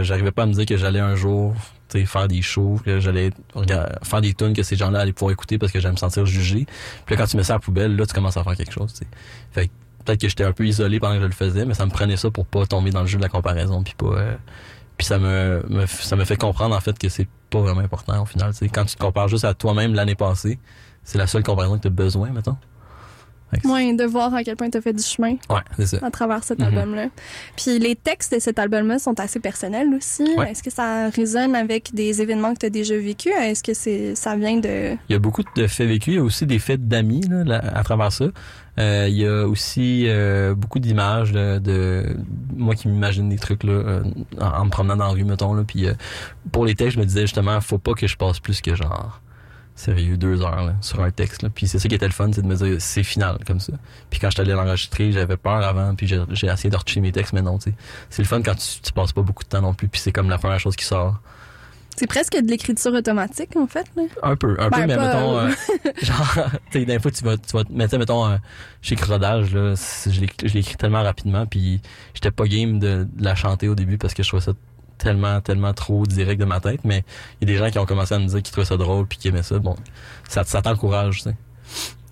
j'arrivais 0.04 0.32
pas 0.32 0.44
à 0.44 0.46
me 0.46 0.54
dire 0.54 0.66
que 0.68 0.78
j'allais 0.78 1.00
un 1.00 1.16
jour, 1.16 1.56
tu 1.90 2.06
faire 2.06 2.28
des 2.28 2.44
shows, 2.44 2.80
que 2.86 3.00
j'allais 3.00 3.32
faire 4.04 4.22
des 4.22 4.34
tunes 4.34 4.54
que 4.54 4.64
ces 4.64 4.76
gens-là 4.76 5.00
allaient 5.00 5.14
pouvoir 5.14 5.32
écouter 5.34 5.58
parce 5.58 5.72
que 5.72 5.80
j'allais 5.80 5.94
me 5.94 6.00
sentir 6.00 6.26
jugé. 6.26 6.68
Puis 7.06 7.16
là, 7.16 7.22
quand 7.22 7.28
tu 7.28 7.38
mets 7.38 7.44
ça 7.44 7.54
à 7.54 7.56
la 7.56 7.60
poubelle, 7.60 7.96
là, 7.96 8.06
tu 8.06 8.14
commences 8.14 8.38
à 8.38 8.44
faire 8.44 8.56
quelque 8.56 8.74
chose, 8.74 8.94
tu. 8.94 9.06
Fait 9.52 9.68
que 9.68 9.74
peut-être 10.06 10.22
que 10.22 10.30
j'étais 10.30 10.44
un 10.44 10.52
peu 10.54 10.66
isolé 10.66 11.00
pendant 11.00 11.16
que 11.16 11.22
je 11.22 11.26
le 11.26 11.32
faisais, 11.34 11.66
mais 11.66 11.74
ça 11.74 11.86
me 11.86 11.92
prenait 11.92 12.18
ça 12.18 12.30
pour 12.32 12.46
pas 12.46 12.66
tomber 12.66 12.92
dans 12.92 13.02
le 13.02 13.08
jeu 13.08 13.18
de 13.18 13.24
la 13.24 13.30
comparaison, 13.30 13.84
puis 13.84 13.94
pas. 13.98 14.06
euh, 14.06 14.36
puis 14.98 15.06
ça 15.06 15.20
me, 15.20 15.62
ça 15.88 16.16
me 16.16 16.24
fait 16.24 16.38
comprendre 16.38 16.76
en 16.76 16.80
fait 16.80 16.98
que 16.98 17.10
c'est 17.10 17.28
pas 17.50 17.60
vraiment 17.60 17.82
important 17.82 18.22
au 18.22 18.26
final. 18.26 18.52
tu 18.52 18.60
sais. 18.60 18.70
Quand 18.70 18.86
tu 18.86 18.96
te 18.96 19.02
compares 19.02 19.28
juste 19.28 19.44
à 19.44 19.54
toi-même 19.54 19.94
l'année 19.94 20.16
passée, 20.16 20.58
c'est 21.04 21.18
la 21.18 21.28
seule 21.28 21.44
comparaison 21.44 21.76
que 21.78 21.82
tu 21.84 21.88
as 21.88 21.92
besoin, 21.92 22.30
mettons. 22.32 22.58
Oui, 23.64 23.96
de 23.96 24.04
voir 24.04 24.34
à 24.34 24.44
quel 24.44 24.56
point 24.58 24.70
tu 24.70 24.78
as 24.78 24.82
fait 24.82 24.92
du 24.94 25.02
chemin 25.04 25.36
Ouais, 25.50 25.86
ça. 25.86 25.98
à 26.02 26.12
travers 26.12 26.44
cet 26.44 26.60
Mhm. 26.60 26.66
album-là. 26.66 27.06
Puis 27.56 27.80
les 27.80 27.96
textes 27.96 28.34
de 28.34 28.40
cet 28.40 28.60
album-là 28.60 29.00
sont 29.00 29.18
assez 29.20 29.40
personnels 29.40 29.88
aussi. 29.96 30.24
Ouais. 30.38 30.52
Est-ce 30.52 30.62
que 30.62 30.70
ça 30.72 31.10
résonne 31.10 31.56
avec 31.56 31.94
des 31.94 32.22
événements 32.22 32.54
que 32.54 32.60
tu 32.60 32.66
as 32.66 32.70
déjà 32.70 32.98
vécus? 32.98 33.32
Est-ce 33.40 33.64
que 33.64 33.74
c'est 33.74 34.16
ça 34.16 34.36
vient 34.36 34.58
de... 34.58 34.96
Il 35.10 35.14
y 35.14 35.16
a 35.16 35.20
beaucoup 35.20 35.44
de 35.56 35.68
faits 35.68 35.88
vécus, 35.88 36.14
il 36.16 36.18
y 36.18 36.20
a 36.20 36.24
aussi 36.24 36.46
des 36.46 36.60
faits 36.60 36.86
d'amis 36.88 37.22
là, 37.30 37.60
à 37.74 37.84
travers 37.84 38.12
ça. 38.12 38.26
Euh, 38.78 39.06
il 39.08 39.16
y 39.16 39.26
a 39.26 39.48
aussi 39.48 40.04
euh, 40.08 40.54
beaucoup 40.54 40.80
d'images 40.80 41.32
de 41.32 42.18
moi 42.54 42.76
qui 42.76 42.90
m'imagine 42.90 43.30
des 43.30 43.38
trucs 43.38 43.64
là 43.64 43.72
euh, 43.72 44.04
en, 44.42 44.48
en 44.48 44.66
me 44.66 44.70
promenant 44.70 44.98
dans 44.98 45.06
la 45.06 45.12
rue 45.12 45.24
mettons 45.24 45.54
là. 45.54 45.64
Puis 45.66 45.88
pour 46.52 46.66
les 46.66 46.76
textes, 46.76 46.96
je 46.96 47.00
me 47.00 47.06
disais 47.06 47.22
justement, 47.22 47.62
faut 47.62 47.78
pas 47.78 47.94
que 47.94 48.06
je 48.08 48.18
passe 48.18 48.40
plus 48.40 48.60
que 48.60 48.76
genre 48.76 49.22
sérieux 49.76 50.18
deux 50.18 50.42
heures 50.42 50.64
là, 50.64 50.76
sur 50.82 51.02
un 51.02 51.12
texte. 51.12 51.44
Là. 51.44 51.50
Puis 51.54 51.68
c'est 51.68 51.80
ça 51.80 51.88
qui 51.88 51.96
était 51.96 52.08
le 52.08 52.14
fun, 52.14 52.30
c'est 52.34 52.42
de 52.42 52.48
me 52.48 52.56
dire 52.56 52.76
c'est 52.80 53.04
final 53.04 53.38
comme 53.46 53.60
ça. 53.60 53.74
Puis 54.10 54.20
quand 54.20 54.30
je 54.30 54.42
allé 54.42 54.54
l'enregistrer, 54.54 55.12
j'avais 55.12 55.38
peur 55.38 55.64
avant, 55.64 55.94
puis 55.96 56.08
j'ai 56.08 56.48
essayé 56.48 56.70
de 56.70 56.78
retoucher 56.78 57.02
mes 57.02 57.12
textes, 57.12 57.34
mais 57.34 57.42
non, 57.42 57.58
tu 57.58 57.72
sais. 57.72 57.76
C'est 58.10 58.22
le 58.22 58.28
fun 58.28 58.42
quand 58.42 58.56
tu, 58.56 58.82
tu 58.82 58.92
passes 58.94 59.12
pas 59.12 59.22
beaucoup 59.22 59.44
de 59.44 59.50
temps 59.50 59.62
non 59.62 59.74
plus, 59.74 59.88
puis 59.88 60.00
c'est 60.00 60.12
comme 60.12 60.30
la 60.30 60.38
première 60.38 60.60
chose 60.60 60.76
qui 60.76 60.86
sort. 60.86 61.20
C'est 61.96 62.08
presque 62.08 62.34
de 62.34 62.50
l'écriture 62.50 62.94
automatique, 62.94 63.56
en 63.56 63.68
fait. 63.68 63.88
Là. 63.96 64.04
Un 64.22 64.36
peu, 64.36 64.58
un 64.60 64.70
Ben, 64.70 64.82
peu, 64.82 64.88
mais 64.88 64.96
pas, 64.98 65.08
mettons, 65.08 65.38
euh, 65.38 65.50
euh, 65.86 65.92
genre, 66.02 66.38
tu 66.72 66.86
sais, 66.86 67.00
fois, 67.00 67.12
tu 67.12 67.24
vas, 67.24 67.38
tu 67.38 67.54
vas, 67.54 67.64
mais 67.70 67.86
tu 67.86 67.92
sais, 67.92 67.98
mettons, 67.98 68.28
euh, 68.28 68.38
chez 68.82 68.96
Crodage, 68.98 69.54
là, 69.54 69.76
je 69.76 70.58
écrit 70.58 70.76
tellement 70.76 71.04
rapidement, 71.04 71.46
puis 71.46 71.82
j'étais 72.14 72.32
pas 72.32 72.46
game 72.48 72.80
de, 72.80 73.08
de 73.10 73.24
la 73.24 73.36
chanter 73.36 73.70
au 73.70 73.76
début 73.76 73.98
parce 73.98 74.14
que 74.14 74.24
je 74.24 74.28
trouvais 74.28 74.44
ça 74.44 74.52
tellement, 74.98 75.42
tellement 75.42 75.74
trop 75.74 76.06
direct 76.06 76.40
de 76.40 76.46
ma 76.46 76.60
tête, 76.60 76.82
mais 76.84 77.04
il 77.42 77.48
y 77.48 77.52
a 77.52 77.54
des 77.54 77.64
gens 77.64 77.72
qui 77.72 77.80
ont 77.80 77.86
commencé 77.86 78.14
à 78.16 78.20
me 78.20 78.26
dire 78.28 78.42
qu'ils 78.42 78.52
trouvaient 78.52 78.66
ça 78.66 78.78
drôle 78.78 79.06
puis 79.08 79.18
qui 79.18 79.28
aimaient 79.28 79.44
ça, 79.44 79.60
bon, 79.60 79.76
ça, 80.30 80.44
ça 80.44 80.62
t'encourage, 80.62 81.18
tu 81.18 81.30
sais. 81.30 81.36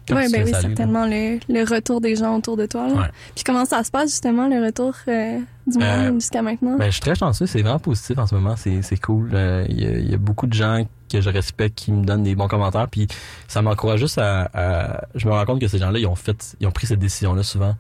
Tu 0.06 0.14
ben 0.14 0.28
oui, 0.30 0.36
aller, 0.36 0.52
certainement, 0.52 1.06
le, 1.06 1.40
le 1.48 1.64
retour 1.64 2.02
des 2.02 2.18
gens 2.18 2.36
autour 2.36 2.58
de 2.58 2.66
toi. 2.66 2.90
là. 2.90 2.94
Ouais. 2.94 3.08
Puis 3.36 3.46
comment 3.46 3.64
ça 3.64 3.82
se 3.86 3.90
passe, 3.90 4.10
justement, 4.10 4.50
le 4.50 4.62
retour 4.66 4.94
euh, 5.08 5.40
du 5.66 5.78
monde 5.78 5.88
Euh, 5.88 6.14
jusqu'à 6.16 6.42
maintenant? 6.42 6.76
Ben, 6.78 6.88
je 6.88 6.92
suis 6.92 7.00
très 7.00 7.16
chanceux, 7.16 7.46
c'est 7.46 7.62
vraiment 7.62 7.80
positif 7.80 8.18
en 8.18 8.28
ce 8.28 8.36
moment, 8.36 8.56
c'est 8.58 9.02
cool. 9.02 9.30
Euh, 9.34 9.66
Il 9.70 9.82
y, 9.82 9.88
a, 9.88 9.92
il 9.92 10.12
y 10.12 10.14
a 10.14 10.18
beaucoup 10.18 10.46
de 10.46 10.54
gens 10.54 10.86
que 11.10 11.22
je 11.22 11.30
respecte 11.30 11.78
qui 11.78 11.94
me 11.94 12.04
donnent 12.04 12.24
des 12.24 12.36
bons 12.36 12.50
commentaires, 12.50 12.90
puis 12.90 13.08
ça 13.48 13.62
m'encourage 13.62 14.02
juste 14.02 14.18
à, 14.18 14.50
à- 14.54 15.06
Je 15.16 15.26
me 15.26 15.32
rends 15.32 15.46
compte 15.46 15.62
que 15.62 15.70
ces 15.70 15.78
gens-là, 15.78 15.98
ils 16.00 16.08
ont 16.08 16.16
fait, 16.16 16.58
ils 16.60 16.68
ont 16.68 16.72
pris 16.72 16.86
cette 16.88 17.00
décision-là 17.00 17.44
souvent 17.44 17.76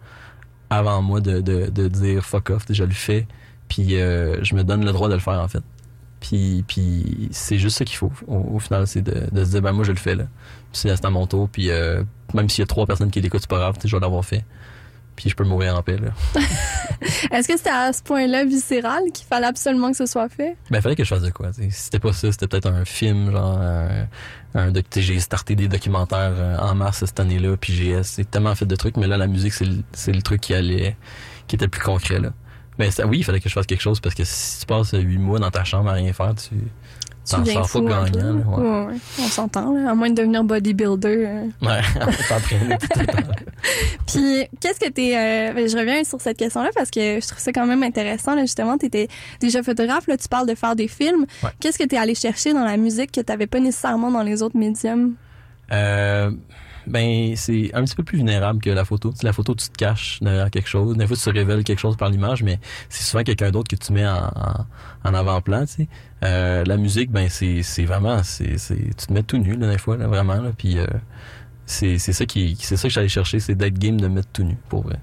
avant 0.70 1.02
moi 1.02 1.20
de, 1.20 1.42
de, 1.42 1.70
de 1.70 1.88
dire 1.90 2.24
fuck 2.24 2.52
off, 2.52 2.64
je 2.70 2.84
le 2.86 2.92
fais, 2.92 3.28
puis 3.68 4.00
euh, 4.00 4.44
je 4.44 4.56
me 4.56 4.64
donne 4.64 4.86
le 4.86 4.92
droit 4.92 5.08
de 5.10 5.14
le 5.14 5.20
faire 5.20 5.40
en 5.40 5.48
fait. 5.48 5.64
Puis, 6.20 6.64
puis 6.68 7.28
c'est 7.32 7.58
juste 7.58 7.78
ça 7.78 7.84
qu'il 7.86 7.98
faut. 7.98 8.12
Au, 8.28 8.56
au 8.56 8.60
final, 8.60 8.88
c'est 8.88 9.02
de, 9.02 9.28
de 9.32 9.44
se 9.44 9.50
dire 9.52 9.62
ben 9.62 9.74
moi 9.74 9.84
je 9.84 9.92
le 9.92 9.98
fais 9.98 10.16
là. 10.16 10.24
Puis 10.72 10.82
c'est 10.88 11.06
à 11.06 11.10
mon 11.10 11.28
tour, 11.28 11.50
puis 11.50 11.70
euh, 11.70 12.04
même 12.34 12.50
s'il 12.50 12.62
y 12.62 12.64
a 12.64 12.68
trois 12.68 12.86
personnes 12.86 13.12
qui 13.12 13.20
l'écoutent, 13.22 13.42
c'est 13.42 13.50
pas 13.50 13.58
grave, 13.60 13.76
je 13.84 13.94
vais 13.96 14.00
l'avoir 14.00 14.24
fait. 14.24 14.46
Puis 15.16 15.30
je 15.30 15.36
peux 15.36 15.44
mourir 15.44 15.76
en 15.78 15.84
paix 15.84 15.98
là. 15.98 16.10
Est-ce 17.32 17.48
que 17.48 17.58
c'était 17.58 17.70
à 17.70 17.92
ce 17.94 18.02
point-là 18.02 18.46
viscéral 18.46 19.02
qu'il 19.14 19.28
fallait 19.28 19.46
absolument 19.48 19.92
que 19.92 19.98
ce 19.98 20.06
soit 20.08 20.30
fait? 20.30 20.56
Ben, 20.72 20.82
fallait 20.82 20.96
que 20.96 21.04
je 21.04 21.10
fasse 21.10 21.22
de 21.22 21.30
quoi. 21.30 21.52
t'sais. 21.52 21.70
Si 21.70 21.84
c'était 21.84 22.00
pas 22.00 22.14
ça, 22.14 22.32
c'était 22.32 22.48
peut-être 22.48 22.68
un 22.68 22.84
film, 22.86 23.32
genre 23.32 23.60
un, 23.60 24.08
un 24.56 24.72
doc- 24.72 24.90
t'sais, 24.90 25.02
j'ai 25.02 25.20
starté 25.20 25.56
des 25.56 25.68
documentaires 25.68 26.34
euh, 26.36 26.58
en 26.58 26.74
mars 26.74 27.00
cette 27.06 27.20
année-là, 27.20 27.58
puis 27.58 27.74
j'ai 27.74 28.26
tellement 28.26 28.56
fait 28.56 28.66
de 28.66 28.76
trucs, 28.76 28.98
mais 28.98 29.06
là 29.08 29.18
la 29.18 29.28
musique 29.28 29.54
c'est 29.54 29.66
le, 29.66 29.84
c'est 29.92 30.14
le 30.14 30.22
truc 30.24 30.42
qui 30.42 30.54
allait, 30.56 30.96
qui 31.48 31.58
était 31.58 31.66
le 31.66 31.72
plus 31.72 31.82
concret 31.84 32.20
là. 32.20 32.30
Ben 32.78 32.92
ça, 32.92 33.06
oui, 33.06 33.20
il 33.20 33.24
fallait 33.24 33.40
que 33.40 33.50
je 33.50 33.54
fasse 33.54 33.66
quelque 33.66 33.82
chose 33.82 34.00
parce 34.00 34.16
que 34.16 34.24
si 34.24 34.62
tu 34.62 34.66
passes 34.66 34.94
huit 34.94 35.18
mois 35.18 35.40
dans 35.40 35.52
ta 35.52 35.64
chambre 35.64 35.90
à 35.90 35.94
rien 35.94 36.14
faire, 36.14 36.34
tu 36.36 36.56
tu 37.26 37.36
T'en 37.36 37.46
sors 37.46 37.84
pas 37.86 38.04
gagnant, 38.10 38.36
ouais. 38.36 38.58
Ouais, 38.58 38.86
ouais. 38.88 38.96
On 39.20 39.28
s'entend. 39.28 39.88
À 39.88 39.96
moins 39.96 40.10
de 40.10 40.16
devenir 40.16 40.44
bodybuilder. 40.44 41.08
euh. 41.26 41.46
Ouais, 41.62 41.80
on 42.02 42.06
tout 42.06 42.88
le 43.00 43.06
temps. 43.06 43.14
Puis, 44.08 44.46
qu'est-ce 44.60 44.80
que 44.80 44.90
t'es... 44.90 45.16
Euh, 45.16 45.54
ben, 45.54 45.70
je 45.70 45.78
reviens 45.78 46.04
sur 46.04 46.20
cette 46.20 46.38
question-là 46.38 46.72
parce 46.76 46.92
que 46.92 47.22
je 47.22 47.26
trouve 47.26 47.40
ça 47.40 47.54
quand 47.54 47.66
même 47.66 47.82
intéressant. 47.82 48.36
Là, 48.36 48.42
justement, 48.42 48.78
t'étais 48.78 49.08
déjà 49.40 49.64
photographe. 49.64 50.06
Là, 50.08 50.18
tu 50.18 50.28
parles 50.28 50.50
de 50.50 50.56
faire 50.56 50.76
des 50.76 50.90
films. 50.90 51.26
Qu'est-ce 51.62 51.80
que 51.80 51.86
t'es 51.86 51.98
allé 51.98 52.14
chercher 52.14 52.54
dans 52.54 52.66
la 52.66 52.76
musique 52.76 53.14
que 53.14 53.22
t'avais 53.22 53.48
pas 53.48 53.62
nécessairement 53.62 54.12
dans 54.12 54.24
les 54.24 54.44
autres 54.44 54.58
médiums? 54.58 55.14
Euh, 55.72 56.30
ben, 56.88 57.36
c'est 57.36 57.74
un 57.74 57.84
petit 57.84 57.96
peu 57.96 58.04
plus 58.04 58.18
vulnérable 58.18 58.62
que 58.62 58.70
la 58.70 58.86
photo. 58.86 59.12
Tu 59.12 59.18
sais, 59.18 59.26
la 59.26 59.34
photo, 59.34 59.56
tu 59.56 59.70
te 59.70 59.78
caches 59.78 60.20
derrière 60.22 60.50
quelque 60.52 60.68
chose. 60.68 60.98
Des 60.98 61.08
fois, 61.08 61.16
tu 61.16 61.30
révèles 61.30 61.64
quelque 61.64 61.80
chose 61.80 61.98
par 61.98 62.10
l'image, 62.10 62.44
mais 62.44 62.60
c'est 62.90 63.04
souvent 63.04 63.24
quelqu'un 63.24 63.52
d'autre 63.52 63.70
que 63.70 63.76
tu 63.76 63.94
mets 63.94 64.08
en, 64.08 64.30
en, 65.04 65.14
avant-plan. 65.14 65.66
Euh, 66.24 66.64
la 66.66 66.78
musique, 66.78 67.12
ben, 67.12 67.30
c'est, 67.30 67.64
c'est 67.64 67.86
vraiment, 67.86 68.22
c'est, 68.24 68.58
c'est, 68.58 68.76
tu 68.76 69.08
te 69.08 69.14
mets 69.14 69.24
tout 69.24 69.38
nu, 69.38 69.56
là, 69.56 69.70
des 69.72 69.78
fois, 69.78 69.98
là, 69.98 70.08
vraiment, 70.08 70.36
là. 70.36 70.52
Puis, 70.58 70.78
euh, 70.78 70.88
c'est, 71.66 71.98
c'est 71.98 72.14
ça 72.14 72.26
qui, 72.26 72.58
c'est 72.60 72.78
ça 72.78 72.88
que 72.88 72.94
j'allais 72.94 73.08
chercher, 73.08 73.40
c'est 73.40 73.56
d'être 73.56 73.78
game 73.78 74.00
de 74.00 74.08
mettre 74.08 74.30
tout 74.34 74.44
nu, 74.44 74.58
pour 74.70 74.84
vrai. 74.84 75.00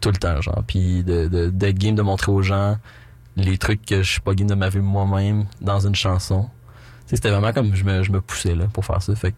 Tout 0.00 0.10
le 0.10 0.16
temps, 0.16 0.40
genre. 0.40 0.64
Puis, 0.66 1.04
de, 1.04 1.50
d'être 1.50 1.78
game 1.78 1.94
de 1.94 2.02
montrer 2.02 2.32
aux 2.32 2.42
gens 2.42 2.76
les 3.36 3.58
trucs 3.58 3.84
que 3.84 4.02
je 4.02 4.12
suis 4.12 4.20
pas 4.20 4.34
game 4.34 4.48
de 4.48 4.54
m'avoir 4.54 4.82
moi-même 4.82 5.46
dans 5.60 5.86
une 5.86 5.94
chanson. 5.94 6.48
C'était 7.06 7.30
vraiment 7.30 7.52
comme 7.52 7.74
je 7.74 7.84
me, 7.84 8.02
je 8.02 8.10
me 8.10 8.20
poussais, 8.20 8.54
là, 8.54 8.66
pour 8.72 8.84
faire 8.84 9.02
ça. 9.02 9.14
Fait 9.14 9.34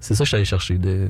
c'est 0.00 0.14
ça 0.14 0.24
que 0.24 0.30
j'allais 0.30 0.44
chercher, 0.44 0.76
de, 0.78 1.08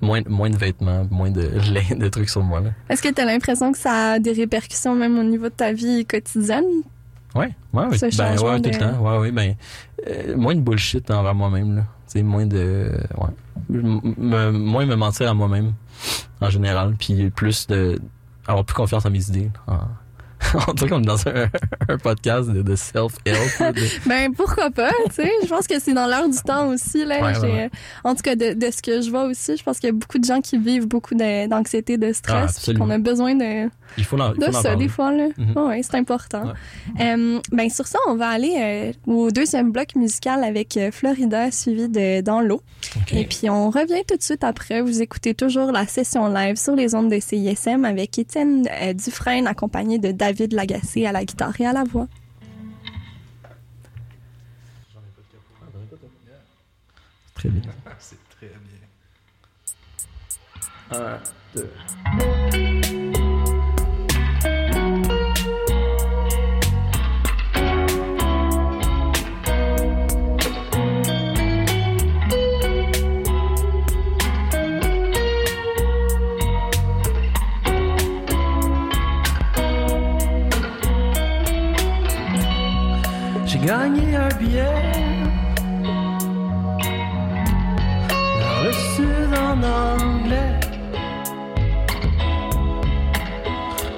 moins, 0.00 0.20
moins 0.28 0.50
de 0.50 0.56
vêtements, 0.56 1.06
moins 1.10 1.30
de, 1.30 1.40
lait, 1.72 1.94
de 1.94 2.08
trucs 2.08 2.30
sur 2.30 2.42
moi, 2.42 2.60
là. 2.60 2.70
Est-ce 2.88 3.02
que 3.02 3.08
t'as 3.12 3.24
l'impression 3.24 3.72
que 3.72 3.78
ça 3.78 4.12
a 4.12 4.18
des 4.18 4.32
répercussions 4.32 4.94
même 4.94 5.18
au 5.18 5.22
niveau 5.24 5.44
de 5.48 5.54
ta 5.54 5.72
vie 5.72 6.04
quotidienne? 6.06 6.64
Ouais, 7.34 7.50
ouais, 7.72 7.84
ouais. 7.86 8.10
Ben, 8.18 8.38
ouais, 8.40 8.60
tout 8.60 8.70
le 8.70 8.78
temps. 8.78 8.98
Ouais, 9.00 9.18
ouais, 9.18 9.30
ben, 9.30 9.54
euh, 10.08 10.36
moins 10.36 10.54
de 10.54 10.60
bullshit 10.60 11.08
envers 11.10 11.34
moi-même. 11.34 11.84
Tu 12.12 12.22
moins 12.24 12.44
de, 12.46 12.90
ouais. 13.18 13.28
Me- 13.68 14.50
moins 14.50 14.84
me 14.84 14.96
mentir 14.96 15.30
à 15.30 15.34
moi-même, 15.34 15.74
en 16.40 16.50
général. 16.50 16.96
Puis 16.98 17.30
plus 17.30 17.68
de, 17.68 18.00
avoir 18.48 18.64
plus 18.64 18.74
confiance 18.74 19.06
en 19.06 19.10
mes 19.10 19.28
idées. 19.28 19.50
En 19.68 19.78
tout 20.76 20.86
cas, 20.86 20.94
on 20.96 21.02
est 21.02 21.06
dans 21.06 21.28
un, 21.28 21.48
un 21.88 21.98
podcast 21.98 22.48
de, 22.50 22.62
de 22.62 22.74
self-help. 22.76 23.74
de- 23.74 23.80
Ben 24.08 24.32
pourquoi 24.34 24.70
pas, 24.70 24.90
tu 25.08 25.14
sais. 25.22 25.30
Je 25.42 25.48
pense 25.48 25.66
que 25.66 25.78
c'est 25.78 25.92
dans 25.92 26.06
l'heure 26.06 26.28
du 26.28 26.38
temps 26.38 26.68
aussi 26.68 27.04
là. 27.04 27.22
Ouais, 27.22 27.34
J'ai- 27.34 27.40
ouais, 27.40 27.52
ouais. 27.52 27.70
En 28.04 28.14
tout 28.14 28.22
cas, 28.22 28.34
de, 28.36 28.54
de 28.54 28.70
ce 28.70 28.82
que 28.82 29.00
je 29.02 29.10
vois 29.10 29.24
aussi, 29.24 29.56
je 29.56 29.62
pense 29.62 29.78
qu'il 29.78 29.88
y 29.88 29.90
a 29.90 29.94
beaucoup 29.94 30.18
de 30.18 30.24
gens 30.24 30.40
qui 30.40 30.58
vivent 30.58 30.86
beaucoup 30.88 31.14
d'anxiété, 31.14 31.98
de 31.98 32.08
Ah, 32.08 32.14
stress, 32.14 32.56
absolument. 32.56 32.86
qu'on 32.86 32.90
a 32.90 32.98
besoin 32.98 33.34
de, 33.34 33.68
il 33.96 34.04
faut 34.04 34.16
l'en, 34.16 34.32
il 34.32 34.40
de 34.40 34.46
faut 34.46 34.52
ça 34.52 34.76
des 34.76 34.88
fois 34.88 35.12
là. 35.12 35.28
Mhm. 35.36 35.56
Ouais, 35.56 35.82
c'est 35.82 35.96
important. 35.96 36.52
Euh, 37.00 37.40
ben 37.52 37.70
sur 37.70 37.86
ça, 37.86 37.98
on 38.08 38.16
va 38.16 38.28
aller 38.28 38.56
euh, 38.58 38.92
au 39.12 39.30
deuxième 39.30 39.72
bloc 39.72 39.94
musical 39.94 40.44
avec 40.44 40.76
euh, 40.76 40.90
Florida 40.90 41.50
suivi 41.50 41.88
de 41.88 42.20
Dans 42.20 42.40
l'eau. 42.40 42.62
Et 43.12 43.24
puis 43.24 43.50
on 43.50 43.70
revient 43.70 44.02
tout 44.06 44.16
de 44.16 44.22
suite 44.22 44.44
après. 44.44 44.80
Vous 44.80 45.02
écoutez 45.02 45.34
toujours 45.34 45.72
la 45.72 45.86
session 45.86 46.28
live 46.28 46.56
sur 46.56 46.74
les 46.76 46.94
ondes 46.94 47.10
de 47.10 47.20
CISM 47.20 47.84
avec 47.84 48.18
Étienne 48.18 48.68
euh, 48.82 48.92
Dufresne 48.92 49.46
accompagné 49.46 49.98
de 49.98 50.12
David 50.12 50.52
Lagacé 50.52 51.06
à 51.06 51.12
la 51.12 51.24
guitare 51.24 51.60
et 51.60 51.66
à 51.66 51.72
la 51.72 51.84
voix. 51.84 52.06
Très 57.34 57.48
bien. 57.48 57.62
C'est 57.98 58.18
très 58.28 58.48
bien. 58.48 58.80
Un, 60.92 61.18
deux. 61.54 61.70
Gagné 83.70 84.16
un 84.16 84.28
billet 84.36 84.82
vers 88.40 88.64
le 88.64 88.72
sud 88.72 89.32
en 89.48 89.62
anglais. 89.62 90.58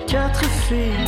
Quatre 0.06 0.44
filles 0.66 1.01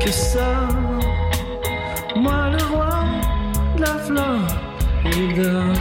que 0.00 0.10
ça. 0.10 0.68
Moi, 2.16 2.50
le 2.50 2.62
roi 2.72 3.04
de 3.76 3.80
la 3.82 3.94
Florida. 4.06 5.52
Oh 5.74 5.79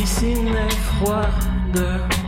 piscine 0.00 0.66
froide. 0.96 2.19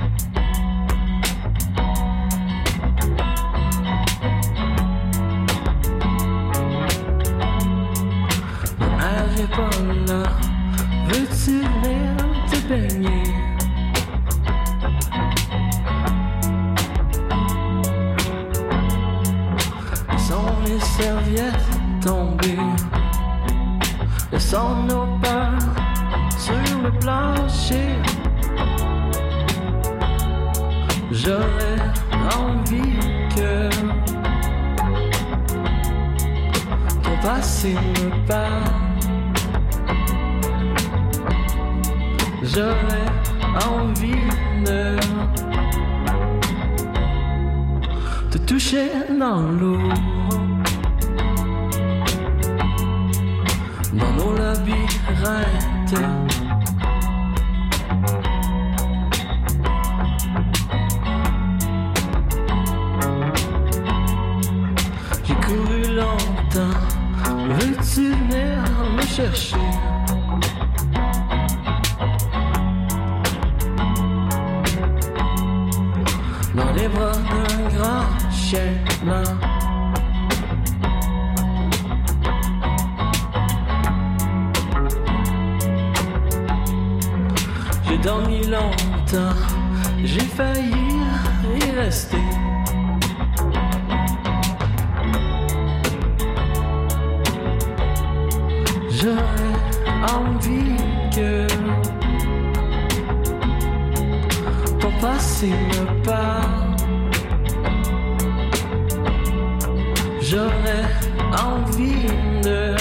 Envie 111.33 112.07
de 112.43 112.77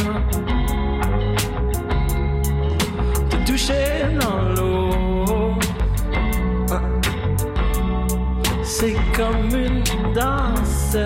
te 3.29 3.37
toucher 3.45 4.05
dans 4.19 4.41
l'eau. 4.55 5.55
C'est 8.63 8.95
comme 9.15 9.49
une 9.55 9.83
danse. 10.13 10.97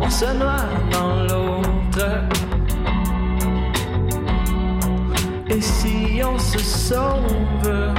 On 0.00 0.10
se 0.10 0.26
noie 0.38 0.66
dans 0.90 1.22
l'autre. 1.22 2.08
Et 5.48 5.60
si 5.60 6.20
on 6.24 6.38
se 6.38 6.58
sauve, 6.58 7.94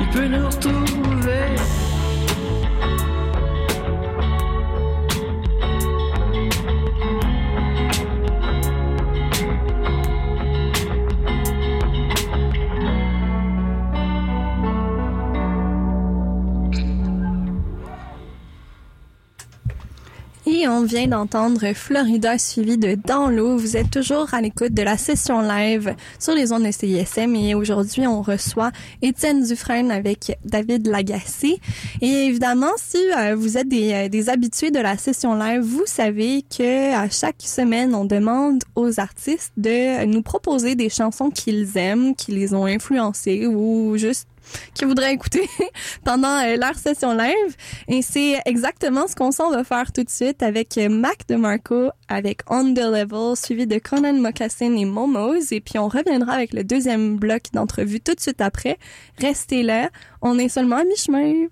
il 0.00 0.08
peut 0.08 0.26
nous 0.26 0.46
retrouver. 0.46 0.77
On 20.70 20.82
vient 20.82 21.06
d'entendre 21.06 21.72
Florida 21.72 22.36
suivi 22.36 22.76
de 22.76 22.94
Dans 22.94 23.28
l'eau. 23.28 23.56
Vous 23.56 23.78
êtes 23.78 23.90
toujours 23.90 24.34
à 24.34 24.42
l'écoute 24.42 24.74
de 24.74 24.82
la 24.82 24.98
session 24.98 25.40
live 25.40 25.94
sur 26.18 26.34
les 26.34 26.52
ondes 26.52 26.64
de 26.64 26.70
CISM 26.70 27.34
et 27.36 27.54
aujourd'hui 27.54 28.06
on 28.06 28.20
reçoit 28.20 28.70
Étienne 29.00 29.42
Dufresne 29.42 29.90
avec 29.90 30.38
David 30.44 30.86
Lagacé. 30.86 31.58
Et 32.02 32.26
évidemment, 32.26 32.72
si 32.76 32.98
euh, 33.16 33.34
vous 33.34 33.56
êtes 33.56 33.68
des, 33.68 33.92
euh, 33.92 34.08
des 34.08 34.28
habitués 34.28 34.70
de 34.70 34.78
la 34.78 34.98
session 34.98 35.34
live, 35.34 35.62
vous 35.62 35.86
savez 35.86 36.42
que 36.42 36.94
à 36.94 37.08
chaque 37.08 37.40
semaine 37.40 37.94
on 37.94 38.04
demande 38.04 38.62
aux 38.74 39.00
artistes 39.00 39.52
de 39.56 40.04
nous 40.04 40.22
proposer 40.22 40.74
des 40.74 40.90
chansons 40.90 41.30
qu'ils 41.30 41.78
aiment, 41.78 42.14
qui 42.14 42.32
les 42.32 42.52
ont 42.52 42.66
influencés 42.66 43.46
ou 43.46 43.96
juste 43.96 44.28
qui 44.74 44.84
voudraient 44.84 45.12
écouter 45.12 45.48
pendant 46.04 46.38
euh, 46.38 46.56
leur 46.56 46.74
session 46.76 47.12
live. 47.14 47.56
Et 47.88 48.02
c'est 48.02 48.40
exactement 48.46 49.06
ce 49.06 49.14
qu'on 49.14 49.30
s'en 49.30 49.50
va 49.50 49.64
faire 49.64 49.92
tout 49.92 50.04
de 50.04 50.10
suite 50.10 50.42
avec 50.42 50.76
euh, 50.78 50.88
Mac 50.88 51.26
DeMarco 51.28 51.90
avec 52.08 52.40
On 52.48 52.72
The 52.74 52.78
Level, 52.78 53.36
suivi 53.36 53.66
de 53.66 53.78
Conan 53.78 54.14
Mocassin 54.14 54.74
et 54.76 54.84
Momos. 54.84 55.52
Et 55.52 55.60
puis 55.60 55.78
on 55.78 55.88
reviendra 55.88 56.32
avec 56.32 56.52
le 56.52 56.64
deuxième 56.64 57.16
bloc 57.16 57.42
d'entrevue 57.52 58.00
tout 58.00 58.14
de 58.14 58.20
suite 58.20 58.40
après. 58.40 58.78
Restez 59.18 59.62
là, 59.62 59.90
on 60.22 60.38
est 60.38 60.48
seulement 60.48 60.76
à 60.76 60.84
mi-chemin. 60.84 61.48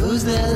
Who's 0.00 0.24
there? 0.24 0.55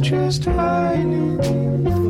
Just 0.00 0.44
hiding 0.44 2.05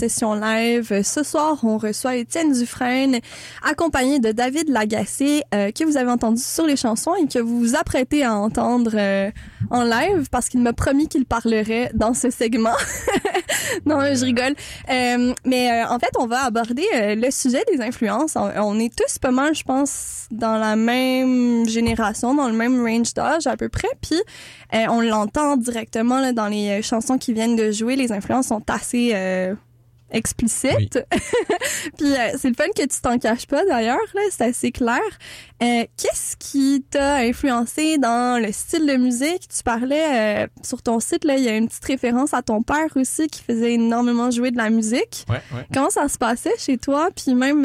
session 0.00 0.32
live. 0.32 1.02
Ce 1.02 1.22
soir, 1.22 1.58
on 1.62 1.76
reçoit 1.76 2.16
Étienne 2.16 2.52
Dufresne, 2.52 3.18
accompagné 3.62 4.18
de 4.18 4.32
David 4.32 4.70
Lagacé, 4.70 5.42
euh, 5.54 5.70
que 5.72 5.84
vous 5.84 5.98
avez 5.98 6.10
entendu 6.10 6.40
sur 6.42 6.66
les 6.66 6.76
chansons 6.76 7.14
et 7.16 7.26
que 7.26 7.38
vous 7.38 7.60
vous 7.60 7.76
apprêtez 7.76 8.24
à 8.24 8.34
entendre 8.34 8.92
euh, 8.94 9.30
en 9.70 9.84
live 9.84 10.28
parce 10.30 10.48
qu'il 10.48 10.60
m'a 10.60 10.72
promis 10.72 11.06
qu'il 11.06 11.26
parlerait 11.26 11.90
dans 11.92 12.14
ce 12.14 12.30
segment. 12.30 12.76
non, 13.86 14.00
je 14.14 14.24
rigole. 14.24 14.54
Euh, 14.90 15.34
mais 15.44 15.70
euh, 15.70 15.88
en 15.88 15.98
fait, 15.98 16.10
on 16.18 16.26
va 16.26 16.44
aborder 16.44 16.86
euh, 16.94 17.14
le 17.14 17.30
sujet 17.30 17.62
des 17.72 17.80
influences. 17.80 18.36
On, 18.36 18.78
est 18.78 18.94
tous 18.94 19.18
pas 19.18 19.30
mal, 19.30 19.54
je 19.54 19.62
pense, 19.62 20.26
dans 20.30 20.56
la 20.56 20.76
même 20.76 21.68
génération, 21.68 22.34
dans 22.34 22.48
le 22.48 22.54
même 22.54 22.82
range 22.82 23.14
d'âge 23.14 23.46
à 23.46 23.56
peu 23.56 23.68
près. 23.68 23.88
Puis 24.00 24.20
euh, 24.74 24.86
on 24.88 25.00
l'entend 25.00 25.56
directement 25.56 26.20
là, 26.20 26.32
dans 26.32 26.48
les 26.48 26.80
euh, 26.80 26.82
chansons 26.82 27.18
qui 27.18 27.32
viennent 27.32 27.56
de 27.56 27.70
jouer. 27.70 27.96
Les 27.96 28.12
influences 28.12 28.48
sont 28.48 28.62
assez 28.68 29.14
explicites. 30.10 31.04
Puis 31.98 32.12
euh, 32.12 32.30
c'est 32.36 32.48
le 32.48 32.54
fun 32.54 32.68
que 32.74 32.82
tu 32.82 33.00
t'en 33.00 33.18
caches 33.18 33.46
pas 33.46 33.64
d'ailleurs. 33.64 33.98
Là, 34.14 34.20
c'est 34.30 34.44
assez 34.44 34.72
clair. 34.72 35.00
Euh, 35.62 35.84
Qu'est-ce 35.96 36.36
qui 36.36 36.84
t'a 36.88 37.16
influencé 37.16 37.98
dans 37.98 38.42
le 38.42 38.52
style 38.52 38.86
de 38.86 38.96
musique? 38.96 39.48
Tu 39.48 39.62
parlais 39.62 40.44
euh, 40.44 40.46
sur 40.62 40.82
ton 40.82 41.00
site 41.00 41.24
là, 41.24 41.36
il 41.36 41.44
y 41.44 41.48
a 41.48 41.56
une 41.56 41.68
petite 41.68 41.84
référence 41.84 42.34
à 42.34 42.42
ton 42.42 42.62
père 42.62 42.88
aussi 42.96 43.28
qui 43.28 43.42
faisait 43.42 43.74
énormément 43.74 44.30
jouer 44.30 44.50
de 44.50 44.56
la 44.56 44.70
musique. 44.70 45.26
Ouais, 45.28 45.40
ouais. 45.54 45.66
Comment 45.72 45.90
ça 45.90 46.08
se 46.08 46.18
passait 46.18 46.54
chez 46.58 46.78
toi? 46.78 47.10
Puis 47.14 47.34
même 47.34 47.64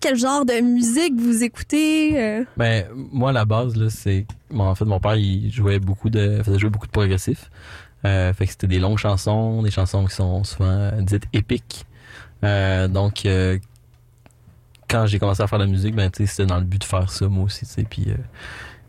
quel 0.00 0.16
genre 0.16 0.44
de 0.44 0.60
musique 0.60 1.14
vous 1.18 1.42
écoutez? 1.42 2.44
Ben, 2.56 2.86
moi, 2.94 3.30
à 3.30 3.32
la 3.32 3.44
base, 3.44 3.76
là, 3.76 3.88
c'est. 3.88 4.26
bon, 4.50 4.64
en 4.64 4.74
fait, 4.74 4.84
mon 4.84 5.00
père, 5.00 5.16
il 5.16 5.50
jouait 5.50 5.78
beaucoup 5.78 6.10
de. 6.10 6.42
faisait 6.42 6.58
jouer 6.58 6.70
beaucoup 6.70 6.86
de 6.86 6.92
progressif. 6.92 7.50
Euh, 8.04 8.32
fait 8.32 8.46
que 8.46 8.52
c'était 8.52 8.66
des 8.66 8.78
longues 8.78 8.98
chansons, 8.98 9.62
des 9.62 9.70
chansons 9.70 10.04
qui 10.06 10.14
sont 10.14 10.44
souvent 10.44 10.90
dites 11.00 11.24
épiques. 11.32 11.86
Euh, 12.44 12.88
donc, 12.88 13.24
euh, 13.26 13.58
quand 14.88 15.06
j'ai 15.06 15.18
commencé 15.18 15.42
à 15.42 15.46
faire 15.46 15.58
de 15.58 15.64
la 15.64 15.70
musique, 15.70 15.94
ben, 15.94 16.10
c'était 16.12 16.46
dans 16.46 16.58
le 16.58 16.64
but 16.64 16.80
de 16.80 16.84
faire 16.84 17.10
ça, 17.10 17.28
moi 17.28 17.44
aussi. 17.44 17.64
Puis, 17.88 18.08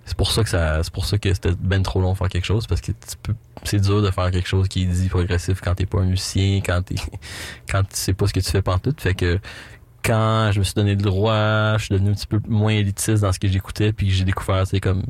c'est 0.05 0.17
pour 0.17 0.31
ça 0.31 0.43
que 0.43 0.49
ça, 0.49 0.83
c'est 0.83 0.91
pour 0.91 1.05
ça 1.05 1.17
que 1.17 1.33
c'était 1.33 1.53
ben 1.57 1.81
trop 1.81 2.01
long 2.01 2.11
de 2.11 2.17
faire 2.17 2.27
quelque 2.27 2.45
chose, 2.45 2.67
parce 2.67 2.81
que 2.81 2.91
c'est 3.63 3.79
dur 3.79 4.01
de 4.01 4.11
faire 4.11 4.31
quelque 4.31 4.47
chose 4.47 4.67
qui 4.67 4.83
est 4.83 4.85
dit 4.85 5.07
progressif 5.07 5.61
quand 5.61 5.75
t'es 5.75 5.85
pas 5.85 5.99
un 5.99 6.05
musicien, 6.05 6.59
quand 6.65 6.81
t'es, 6.81 6.95
quand 7.69 7.83
tu 7.83 7.95
sais 7.95 8.13
pas 8.13 8.27
ce 8.27 8.33
que 8.33 8.41
tu 8.41 8.49
fais 8.49 8.61
pantoute. 8.61 8.99
Fait 8.99 9.13
que, 9.13 9.39
quand 10.03 10.51
je 10.51 10.59
me 10.59 10.63
suis 10.63 10.73
donné 10.73 10.95
le 10.95 11.01
droit, 11.01 11.77
je 11.77 11.85
suis 11.85 11.93
devenu 11.93 12.09
un 12.09 12.13
petit 12.13 12.27
peu 12.27 12.41
moins 12.47 12.73
élitiste 12.73 13.21
dans 13.21 13.31
ce 13.31 13.39
que 13.39 13.47
j'écoutais, 13.47 13.93
puis 13.93 14.09
j'ai 14.11 14.25
découvert, 14.25 14.67
c'est 14.67 14.81
comme 14.81 15.03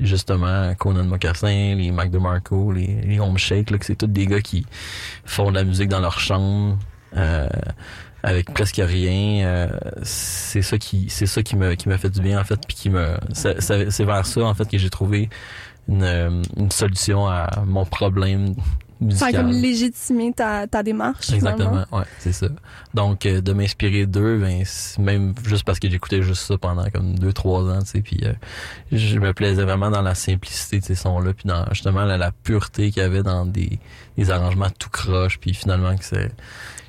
justement 0.00 0.74
Conan 0.74 1.04
Mocassin, 1.04 1.74
les 1.76 1.90
Mac 1.90 2.10
DeMarco, 2.10 2.72
les, 2.72 3.00
les 3.02 3.20
Home 3.20 3.38
Shake, 3.38 3.70
là, 3.70 3.78
que 3.78 3.84
c'est 3.84 3.96
tous 3.96 4.06
des 4.06 4.26
gars 4.26 4.40
qui 4.40 4.66
font 5.24 5.50
de 5.50 5.56
la 5.56 5.64
musique 5.64 5.88
dans 5.88 6.00
leur 6.00 6.20
chambre 6.20 6.78
euh, 7.16 7.48
avec 8.22 8.52
presque 8.52 8.80
rien. 8.84 9.46
euh, 9.46 9.68
c'est 10.02 10.62
ça 10.62 10.78
qui 10.78 11.08
c'est 11.08 11.26
ça 11.26 11.42
qui 11.42 11.56
me 11.56 11.74
qui 11.74 11.88
m'a 11.88 11.98
fait 11.98 12.10
du 12.10 12.20
bien 12.20 12.40
en 12.40 12.44
fait, 12.44 12.60
puis 12.66 12.76
qui 12.76 12.90
me 12.90 13.16
c'est 13.32 14.04
vers 14.04 14.26
ça 14.26 14.42
en 14.42 14.54
fait 14.54 14.68
que 14.68 14.78
j'ai 14.78 14.90
trouvé 14.90 15.28
une, 15.88 16.02
euh, 16.02 16.42
une 16.56 16.70
solution 16.70 17.26
à 17.26 17.48
mon 17.66 17.84
problème 17.84 18.54
Faire 18.98 19.06
musical. 19.06 19.34
comme 19.34 19.50
légitimer 19.52 20.32
ta, 20.32 20.66
ta 20.66 20.82
démarche. 20.82 21.32
Exactement, 21.32 21.70
finalement. 21.70 21.98
ouais, 21.98 22.04
c'est 22.18 22.32
ça. 22.32 22.48
Donc 22.94 23.26
euh, 23.26 23.40
de 23.40 23.52
m'inspirer 23.52 24.06
d'eux, 24.06 24.38
ben 24.38 24.64
même 24.98 25.34
juste 25.44 25.64
parce 25.64 25.78
que 25.78 25.88
j'écoutais 25.88 26.22
juste 26.22 26.42
ça 26.42 26.58
pendant 26.58 26.88
comme 26.90 27.18
deux 27.18 27.32
trois 27.32 27.62
ans, 27.62 27.80
tu 27.80 27.86
sais, 27.86 28.00
puis 28.00 28.20
euh, 28.24 28.32
je 28.90 29.18
me 29.18 29.32
plaisais 29.32 29.62
vraiment 29.62 29.90
dans 29.90 30.02
la 30.02 30.14
simplicité 30.14 30.80
de 30.80 30.84
ces 30.84 30.96
sons-là, 30.96 31.32
puis 31.32 31.48
dans 31.48 31.64
justement 31.70 32.04
la, 32.04 32.16
la 32.18 32.32
pureté 32.32 32.90
qu'il 32.90 33.02
y 33.02 33.06
avait 33.06 33.22
dans 33.22 33.46
des, 33.46 33.78
des 34.16 34.30
arrangements 34.30 34.70
tout 34.78 34.90
croche, 34.90 35.38
puis 35.38 35.54
finalement 35.54 35.96
que 35.96 36.04
c'est, 36.04 36.32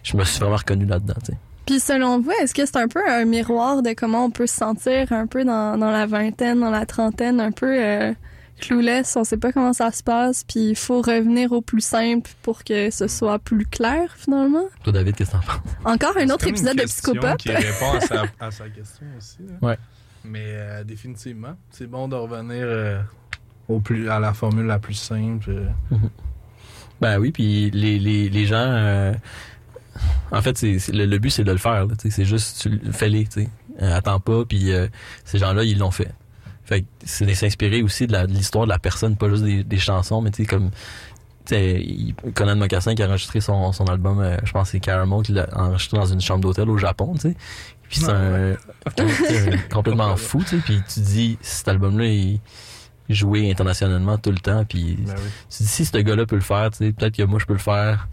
je 0.03 0.17
me 0.17 0.23
suis 0.23 0.39
vraiment 0.39 0.57
reconnu 0.57 0.85
là-dedans, 0.85 1.15
tu 1.23 1.33
sais. 1.33 1.37
Puis 1.67 1.79
selon 1.79 2.19
vous, 2.19 2.31
est-ce 2.41 2.55
que 2.55 2.65
c'est 2.65 2.77
un 2.77 2.87
peu 2.87 3.07
un 3.07 3.25
miroir 3.25 3.83
de 3.83 3.93
comment 3.93 4.25
on 4.25 4.31
peut 4.31 4.47
se 4.47 4.55
sentir 4.55 5.11
un 5.13 5.27
peu 5.27 5.45
dans, 5.45 5.77
dans 5.77 5.91
la 5.91 6.07
vingtaine, 6.07 6.61
dans 6.61 6.71
la 6.71 6.87
trentaine, 6.87 7.39
un 7.39 7.51
peu 7.51 7.67
euh, 7.69 8.11
clueless, 8.59 9.15
on 9.15 9.23
sait 9.23 9.37
pas 9.37 9.51
comment 9.51 9.73
ça 9.73 9.91
se 9.91 10.03
passe, 10.03 10.43
puis 10.43 10.69
il 10.69 10.75
faut 10.75 11.01
revenir 11.01 11.51
au 11.51 11.61
plus 11.61 11.81
simple 11.81 12.29
pour 12.43 12.63
que 12.63 12.89
ce 12.91 13.07
soit 13.07 13.39
plus 13.39 13.65
clair 13.65 14.13
finalement? 14.17 14.65
Toi, 14.83 14.93
David, 14.93 15.15
qu'est-ce 15.15 15.31
que 15.31 15.37
t'en 15.37 15.41
penses? 15.43 15.61
Encore 15.85 16.17
un 16.17 16.25
autre 16.29 16.39
comme 16.45 16.49
une 16.49 16.55
épisode 16.55 16.77
de 16.77 16.83
Psychopop. 16.83 17.37
qui 17.37 17.51
répond 17.51 17.91
à 17.97 18.01
sa, 18.01 18.23
à 18.39 18.51
sa 18.51 18.69
question 18.69 19.05
aussi. 19.17 19.37
là. 19.47 19.67
Ouais. 19.67 19.77
Mais 20.23 20.43
euh, 20.45 20.83
définitivement, 20.83 21.55
c'est 21.71 21.87
bon 21.87 22.07
de 22.07 22.15
revenir 22.15 22.63
euh, 22.65 23.01
au 23.67 23.79
plus, 23.79 24.09
à 24.09 24.19
la 24.19 24.33
formule 24.33 24.65
la 24.65 24.77
plus 24.79 24.93
simple. 24.95 25.49
euh. 25.49 25.67
Ben 27.01 27.17
oui, 27.19 27.31
puis 27.31 27.71
les, 27.71 27.97
les, 27.97 28.29
les 28.29 28.45
gens, 28.45 28.55
euh, 28.57 29.13
en 30.31 30.41
fait, 30.41 30.57
c'est 30.57 30.77
le, 30.91 31.05
le 31.05 31.17
but 31.17 31.29
c'est 31.29 31.43
de 31.45 31.51
le 31.51 31.57
faire. 31.57 31.85
là, 31.85 31.93
tu 31.97 32.09
sais, 32.09 32.15
C'est 32.15 32.25
juste 32.25 32.59
tu 32.61 32.69
le- 32.69 32.91
fais-les, 32.91 33.25
tu 33.25 33.43
sais. 33.43 33.49
Euh, 33.81 33.95
attends 33.95 34.19
pas, 34.19 34.43
puis 34.43 34.73
euh, 34.73 34.87
ces 35.23 35.37
gens-là 35.37 35.63
ils 35.63 35.77
l'ont 35.77 35.91
fait. 35.91 36.11
Fait 36.69 36.81
que 36.83 36.87
c'est 37.03 37.25
de 37.25 37.33
s'inspirer 37.33 37.81
aussi 37.81 38.05
de 38.07 38.11
la- 38.13 38.27
de 38.27 38.31
l'histoire 38.31 38.65
de 38.65 38.69
la 38.69 38.77
personne, 38.79 39.17
pas 39.17 39.27
juste 39.29 39.43
des, 39.43 39.63
des 39.63 39.77
chansons, 39.79 40.21
mais 40.21 40.29
tu 40.31 40.43
sais 40.43 40.47
comme 40.47 40.69
Conan 42.35 42.55
Mocassin 42.55 42.93
qui 42.95 43.01
a 43.01 43.07
enregistré 43.07 43.41
son, 43.41 43.71
son 43.71 43.85
album, 43.85 44.19
euh, 44.19 44.37
je 44.43 44.51
pense 44.51 44.67
que 44.67 44.71
c'est 44.73 44.79
Caramel, 44.79 45.23
qu'il 45.23 45.39
a 45.39 45.47
enregistré 45.57 45.97
dans 45.97 46.05
une 46.05 46.21
chambre 46.21 46.41
d'hôtel 46.41 46.69
au 46.69 46.77
Japon, 46.77 47.13
tu 47.15 47.21
sais. 47.21 47.35
Puis 47.89 48.01
c'est 48.01 48.11
un, 48.11 48.55
sais, 48.97 49.53
un- 49.53 49.57
complètement 49.73 50.15
fou, 50.17 50.43
tu 50.43 50.57
sais. 50.57 50.57
Puis 50.63 50.81
tu 50.93 50.99
dis 50.99 51.37
cet 51.41 51.67
album-là 51.69 52.05
il 52.05 52.35
est 53.09 53.13
joué 53.15 53.49
internationalement 53.49 54.19
tout 54.19 54.29
le 54.31 54.37
temps, 54.37 54.63
puis 54.65 54.97
Ben 55.07 55.15
oui. 55.17 55.29
tu 55.49 55.63
dis 55.63 55.69
si 55.69 55.85
ce 55.85 55.97
gars-là 55.97 56.27
peut 56.27 56.35
le 56.35 56.41
faire, 56.41 56.69
tu 56.69 56.77
sais, 56.77 56.91
peut-être 56.93 57.15
que 57.17 57.23
moi 57.23 57.39
je 57.39 57.45
peux 57.45 57.53
le 57.53 57.59
faire, 57.59 58.07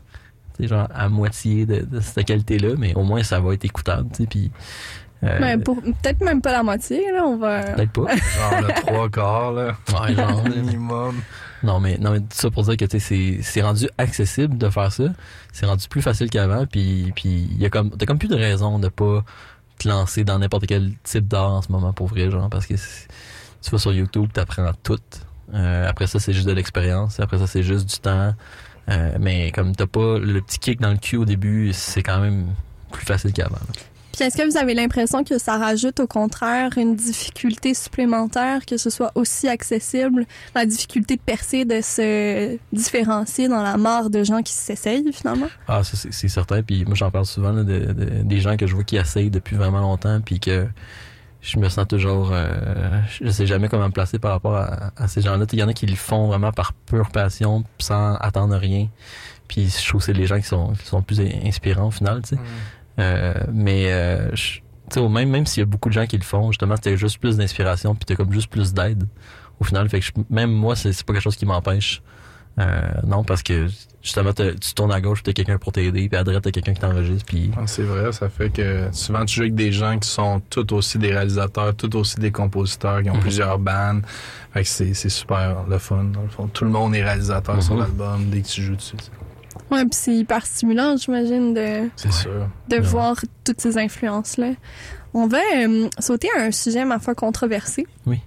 tu 0.56 0.62
sais, 0.62 0.68
genre 0.68 0.88
à 0.94 1.10
moitié 1.10 1.66
de, 1.66 1.80
de 1.84 2.00
cette 2.00 2.24
qualité-là, 2.26 2.70
mais 2.78 2.94
au 2.94 3.02
moins 3.04 3.22
ça 3.22 3.38
va 3.38 3.52
être 3.52 3.66
écoutable, 3.66 4.08
tu 4.14 4.22
sais, 4.22 4.26
puis 4.26 4.50
euh, 5.24 5.38
Ben, 5.38 5.62
pour 5.62 5.80
peut-être 5.82 6.20
même 6.22 6.40
pas 6.42 6.52
la 6.52 6.62
moitié 6.62 7.10
là, 7.12 7.24
on 7.24 7.36
va. 7.36 7.62
peut-être 7.62 7.92
pas. 7.92 8.16
Genre 8.16 8.60
le 8.60 8.80
trois 8.82 9.08
quarts, 9.08 9.52
là. 9.52 9.76
Ouais, 10.00 10.14
genre, 10.14 10.44
minimum. 10.48 11.20
non 11.62 11.80
mais 11.80 11.96
non 11.98 12.10
mais 12.12 12.20
ça 12.30 12.50
pour 12.50 12.62
dire 12.64 12.76
que 12.76 12.98
c'est 12.98 13.38
c'est 13.42 13.62
rendu 13.62 13.88
accessible 13.98 14.58
de 14.58 14.68
faire 14.68 14.92
ça, 14.92 15.04
c'est 15.52 15.66
rendu 15.66 15.88
plus 15.88 16.02
facile 16.02 16.28
qu'avant, 16.30 16.66
puis 16.66 17.12
puis 17.16 17.48
il 17.50 17.58
y 17.58 17.64
a 17.66 17.70
comme 17.70 17.90
t'as 17.90 18.06
comme 18.06 18.18
plus 18.18 18.28
de 18.28 18.36
raison 18.36 18.78
de 18.78 18.88
pas 18.88 19.24
te 19.78 19.88
lancer 19.88 20.24
dans 20.24 20.38
n'importe 20.38 20.66
quel 20.66 20.92
type 21.02 21.26
d'art 21.28 21.52
en 21.52 21.62
ce 21.62 21.70
moment 21.72 21.92
pour 21.92 22.06
vrai, 22.06 22.30
genre 22.30 22.48
parce 22.50 22.66
que 22.66 22.74
tu 22.74 23.70
vas 23.70 23.78
sur 23.78 23.92
YouTube, 23.92 24.30
t'apprends 24.32 24.70
tout. 24.82 24.98
Euh, 25.54 25.88
après 25.88 26.06
ça 26.06 26.18
c'est 26.18 26.32
juste 26.32 26.46
de 26.46 26.52
l'expérience, 26.52 27.20
après 27.20 27.38
ça 27.38 27.46
c'est 27.46 27.62
juste 27.62 27.88
du 27.88 27.98
temps. 27.98 28.34
Euh, 28.88 29.16
mais 29.18 29.50
comme 29.50 29.74
t'as 29.74 29.86
pas 29.86 30.18
le 30.18 30.40
petit 30.42 30.58
kick 30.60 30.80
dans 30.80 30.90
le 30.90 30.96
cul 30.98 31.16
au 31.16 31.24
début, 31.24 31.72
c'est 31.72 32.02
quand 32.02 32.20
même 32.20 32.46
plus 32.92 33.04
facile 33.04 33.32
qu'avant. 33.32 33.58
Puis 34.16 34.24
est-ce 34.24 34.36
que 34.38 34.50
vous 34.50 34.56
avez 34.56 34.72
l'impression 34.72 35.24
que 35.24 35.36
ça 35.38 35.58
rajoute 35.58 36.00
au 36.00 36.06
contraire 36.06 36.70
une 36.78 36.96
difficulté 36.96 37.74
supplémentaire, 37.74 38.64
que 38.64 38.78
ce 38.78 38.88
soit 38.88 39.12
aussi 39.14 39.46
accessible, 39.46 40.24
la 40.54 40.64
difficulté 40.64 41.16
de 41.16 41.20
percer, 41.20 41.66
de 41.66 41.82
se 41.82 42.56
différencier 42.72 43.48
dans 43.48 43.62
la 43.62 43.76
mort 43.76 44.08
de 44.08 44.24
gens 44.24 44.40
qui 44.42 44.54
s'essayent 44.54 45.12
finalement? 45.12 45.48
Ah, 45.68 45.84
ça, 45.84 46.08
c'est 46.10 46.28
certain. 46.28 46.62
Puis 46.62 46.86
moi, 46.86 46.94
j'en 46.94 47.10
parle 47.10 47.26
souvent 47.26 47.52
là, 47.52 47.62
de, 47.62 47.92
de- 47.92 48.22
des 48.22 48.40
gens 48.40 48.56
que 48.56 48.66
je 48.66 48.74
vois 48.74 48.84
qui 48.84 48.96
essayent 48.96 49.30
depuis 49.30 49.54
vraiment 49.54 49.80
longtemps, 49.80 50.20
puis 50.22 50.40
que 50.40 50.66
je 51.42 51.58
me 51.58 51.68
sens 51.68 51.86
toujours... 51.86 52.30
euh, 52.32 53.00
je 53.20 53.28
sais 53.30 53.46
jamais 53.46 53.68
comment 53.68 53.86
me 53.86 53.92
placer 53.92 54.18
par 54.18 54.32
rapport 54.32 54.56
à, 54.56 54.92
à 54.96 55.08
ces 55.08 55.20
gens-là. 55.20 55.44
Il 55.52 55.58
y 55.58 55.62
en 55.62 55.68
a 55.68 55.74
qui 55.74 55.84
le 55.86 55.94
font 55.94 56.26
vraiment 56.28 56.52
par 56.52 56.72
pure 56.72 57.10
passion, 57.10 57.64
sans 57.78 58.14
attendre 58.14 58.56
rien. 58.56 58.88
Puis 59.46 59.68
je 59.68 59.86
trouve 59.88 60.00
que 60.00 60.06
c'est 60.06 60.12
les 60.12 60.26
gens 60.26 60.38
qui 60.38 60.46
sont, 60.46 60.72
qui 60.72 60.86
sont 60.86 61.02
plus 61.02 61.20
inspirants 61.20 61.88
au 61.88 61.90
final, 61.92 62.22
tu 62.22 62.30
sais. 62.30 62.34
Euh, 62.36 62.44
mais 62.98 63.86
euh, 63.92 64.30
tu 64.32 64.62
sais, 64.90 65.08
même, 65.08 65.30
même 65.30 65.46
s'il 65.46 65.60
y 65.60 65.62
a 65.62 65.66
beaucoup 65.66 65.88
de 65.88 65.94
gens 65.94 66.06
qui 66.06 66.16
le 66.16 66.24
font, 66.24 66.50
justement, 66.52 66.76
c'était 66.76 66.96
juste 66.96 67.18
plus 67.18 67.36
d'inspiration, 67.36 67.94
puis 67.94 68.04
t'as 68.04 68.14
comme 68.14 68.32
juste 68.32 68.48
plus 68.50 68.72
d'aide 68.72 69.06
au 69.60 69.64
final. 69.64 69.88
Fait 69.88 70.00
que 70.00 70.06
je- 70.06 70.12
même 70.30 70.50
moi, 70.52 70.76
c'est 70.76 70.90
pas 71.04 71.12
quelque 71.12 71.22
chose 71.22 71.36
qui 71.36 71.46
m'empêche. 71.46 72.02
Euh, 72.58 72.80
non, 73.06 73.22
parce 73.22 73.42
que 73.42 73.66
justement, 74.02 74.32
t'as- 74.32 74.54
tu 74.54 74.72
tournes 74.72 74.92
à 74.92 74.98
gauche, 75.02 75.22
t'as 75.22 75.34
quelqu'un 75.34 75.58
pour 75.58 75.72
t'aider, 75.72 76.08
puis 76.08 76.16
à 76.16 76.24
droite, 76.24 76.42
t'as 76.42 76.50
quelqu'un 76.50 76.72
qui 76.72 76.80
t'enregistre, 76.80 77.26
puis 77.26 77.50
Ah, 77.54 77.66
C'est 77.66 77.82
vrai, 77.82 78.10
ça 78.12 78.30
fait 78.30 78.48
que 78.48 78.88
souvent 78.92 79.26
tu 79.26 79.34
joues 79.34 79.42
avec 79.42 79.54
des 79.56 79.72
gens 79.72 79.98
qui 79.98 80.08
sont 80.08 80.40
tout 80.48 80.72
aussi 80.72 80.96
des 80.96 81.12
réalisateurs, 81.12 81.74
tout 81.76 81.94
aussi 81.96 82.16
des 82.18 82.30
compositeurs, 82.30 83.02
qui 83.02 83.10
ont 83.10 83.14
Mhm. 83.16 83.20
plusieurs 83.20 83.58
bandes. 83.58 84.02
Fait 84.54 84.62
que 84.62 84.68
c'est 84.68 84.94
c'est 84.94 85.10
super 85.10 85.64
le 85.68 85.76
fun, 85.76 86.04
dans 86.04 86.22
le 86.22 86.28
fond. 86.28 86.46
Tout 86.48 86.64
le 86.64 86.70
monde 86.70 86.94
est 86.94 87.02
réalisateur 87.04 87.62
sur 87.62 87.74
Mhm. 87.74 87.80
l'album 87.80 88.30
dès 88.30 88.40
que 88.40 88.46
tu 88.48 88.62
joues 88.62 88.76
dessus. 88.76 88.96
Ouais, 89.70 89.82
puis 89.82 89.90
c'est 89.92 90.14
hyper 90.14 90.46
stimulant, 90.46 90.96
j'imagine, 90.96 91.52
de, 91.54 91.88
de 92.68 92.76
Ouais. 92.76 92.80
voir 92.80 93.16
toutes 93.44 93.60
ces 93.60 93.78
influences-là. 93.78 94.52
On 95.14 95.26
va 95.26 95.38
euh, 95.56 95.88
sauter 95.98 96.28
à 96.36 96.42
un 96.42 96.50
sujet, 96.52 96.84
ma 96.84 96.98
foi, 96.98 97.14
controversé. 97.14 97.86
Oui. 98.06 98.20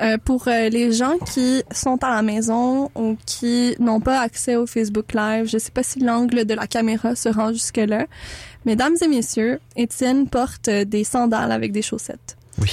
Euh, 0.00 0.18
pour 0.18 0.48
euh, 0.48 0.68
les 0.68 0.90
gens 0.92 1.16
qui 1.18 1.62
sont 1.70 2.02
à 2.02 2.10
la 2.16 2.22
maison 2.22 2.90
ou 2.96 3.16
qui 3.24 3.76
n'ont 3.78 4.00
pas 4.00 4.20
accès 4.20 4.56
au 4.56 4.66
Facebook 4.66 5.12
Live, 5.14 5.46
je 5.46 5.58
sais 5.58 5.70
pas 5.70 5.82
si 5.82 6.00
l'angle 6.00 6.44
de 6.44 6.54
la 6.54 6.66
caméra 6.66 7.14
se 7.14 7.28
rend 7.28 7.52
jusque-là. 7.52 8.06
Mesdames 8.64 8.94
et 9.00 9.08
messieurs, 9.08 9.60
Étienne 9.76 10.28
porte 10.28 10.68
des 10.68 11.04
sandales 11.04 11.52
avec 11.52 11.72
des 11.72 11.82
chaussettes. 11.82 12.36
Oui. 12.58 12.70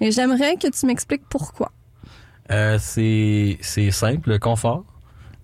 Et 0.00 0.10
j'aimerais 0.10 0.56
que 0.56 0.68
tu 0.68 0.86
m'expliques 0.86 1.26
pourquoi. 1.28 1.70
Euh, 2.50 2.78
c'est 2.80 3.58
c'est 3.60 3.90
simple, 3.90 4.30
le 4.30 4.38
confort. 4.38 4.84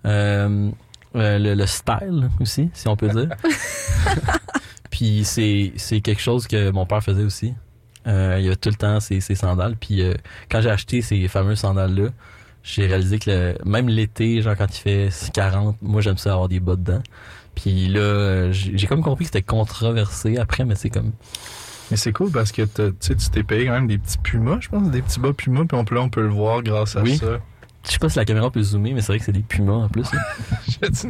Euh, 0.05 0.69
euh, 1.15 1.37
le, 1.39 1.53
le 1.55 1.65
style 1.67 2.29
aussi, 2.39 2.69
si 2.73 2.87
on 2.87 2.95
peut 2.95 3.09
dire. 3.09 3.29
puis 4.89 5.23
c'est 5.23 5.73
c'est 5.77 6.01
quelque 6.01 6.21
chose 6.21 6.47
que 6.47 6.71
mon 6.71 6.85
père 6.85 7.03
faisait 7.03 7.23
aussi. 7.23 7.53
Euh, 8.05 8.35
il 8.39 8.45
y 8.45 8.49
a 8.49 8.55
tout 8.55 8.69
le 8.69 8.75
temps 8.75 8.99
ses, 8.99 9.21
ses 9.21 9.35
sandales. 9.35 9.75
Puis 9.79 10.01
euh, 10.01 10.13
quand 10.51 10.61
j'ai 10.61 10.69
acheté 10.69 11.01
ces 11.01 11.27
fameuses 11.27 11.59
sandales-là, 11.59 12.09
j'ai 12.63 12.85
réalisé 12.85 13.17
que 13.19 13.29
le- 13.29 13.57
même 13.65 13.87
l'été, 13.87 14.41
genre 14.41 14.55
quand 14.57 14.67
il 14.77 14.81
fait 14.81 15.09
40, 15.33 15.77
moi 15.81 16.01
j'aime 16.01 16.17
ça 16.17 16.33
avoir 16.33 16.49
des 16.49 16.59
bas 16.59 16.75
dedans. 16.75 17.01
Puis 17.55 17.87
là, 17.87 17.99
euh, 18.01 18.51
j'ai 18.51 18.77
j'ai 18.77 18.87
comme 18.87 19.03
compris 19.03 19.25
que 19.25 19.29
c'était 19.29 19.41
controversé 19.43 20.37
après, 20.37 20.65
mais 20.65 20.75
c'est 20.75 20.89
comme... 20.89 21.11
Mais 21.91 21.97
c'est 21.97 22.11
cool 22.13 22.31
parce 22.31 22.51
que 22.51 22.63
t'as- 22.63 22.89
tu 22.89 22.95
sais, 23.01 23.15
tu 23.15 23.29
t'es 23.29 23.43
payé 23.43 23.65
quand 23.67 23.73
même 23.73 23.87
des 23.87 23.97
petits 23.99 24.17
pumas, 24.17 24.57
je 24.59 24.69
pense, 24.69 24.89
des 24.89 25.01
petits 25.01 25.19
bas 25.19 25.33
pumas, 25.33 25.65
puis 25.65 25.77
on 25.77 25.85
peut, 25.85 25.95
là, 25.95 26.01
on 26.01 26.09
peut 26.09 26.21
le 26.23 26.29
voir 26.29 26.63
grâce 26.63 26.95
à 26.95 27.01
Oui. 27.03 27.17
ça. 27.17 27.39
Je 27.85 27.91
sais 27.91 27.99
pas 27.99 28.07
si 28.09 28.17
la 28.17 28.25
caméra 28.25 28.49
peut 28.49 28.61
zoomer, 28.61 28.93
mais 28.93 29.01
c'est 29.01 29.07
vrai 29.07 29.19
que 29.19 29.25
c'est 29.25 29.31
des 29.33 29.41
pumas 29.41 29.73
en 29.73 29.89
plus. 29.89 30.07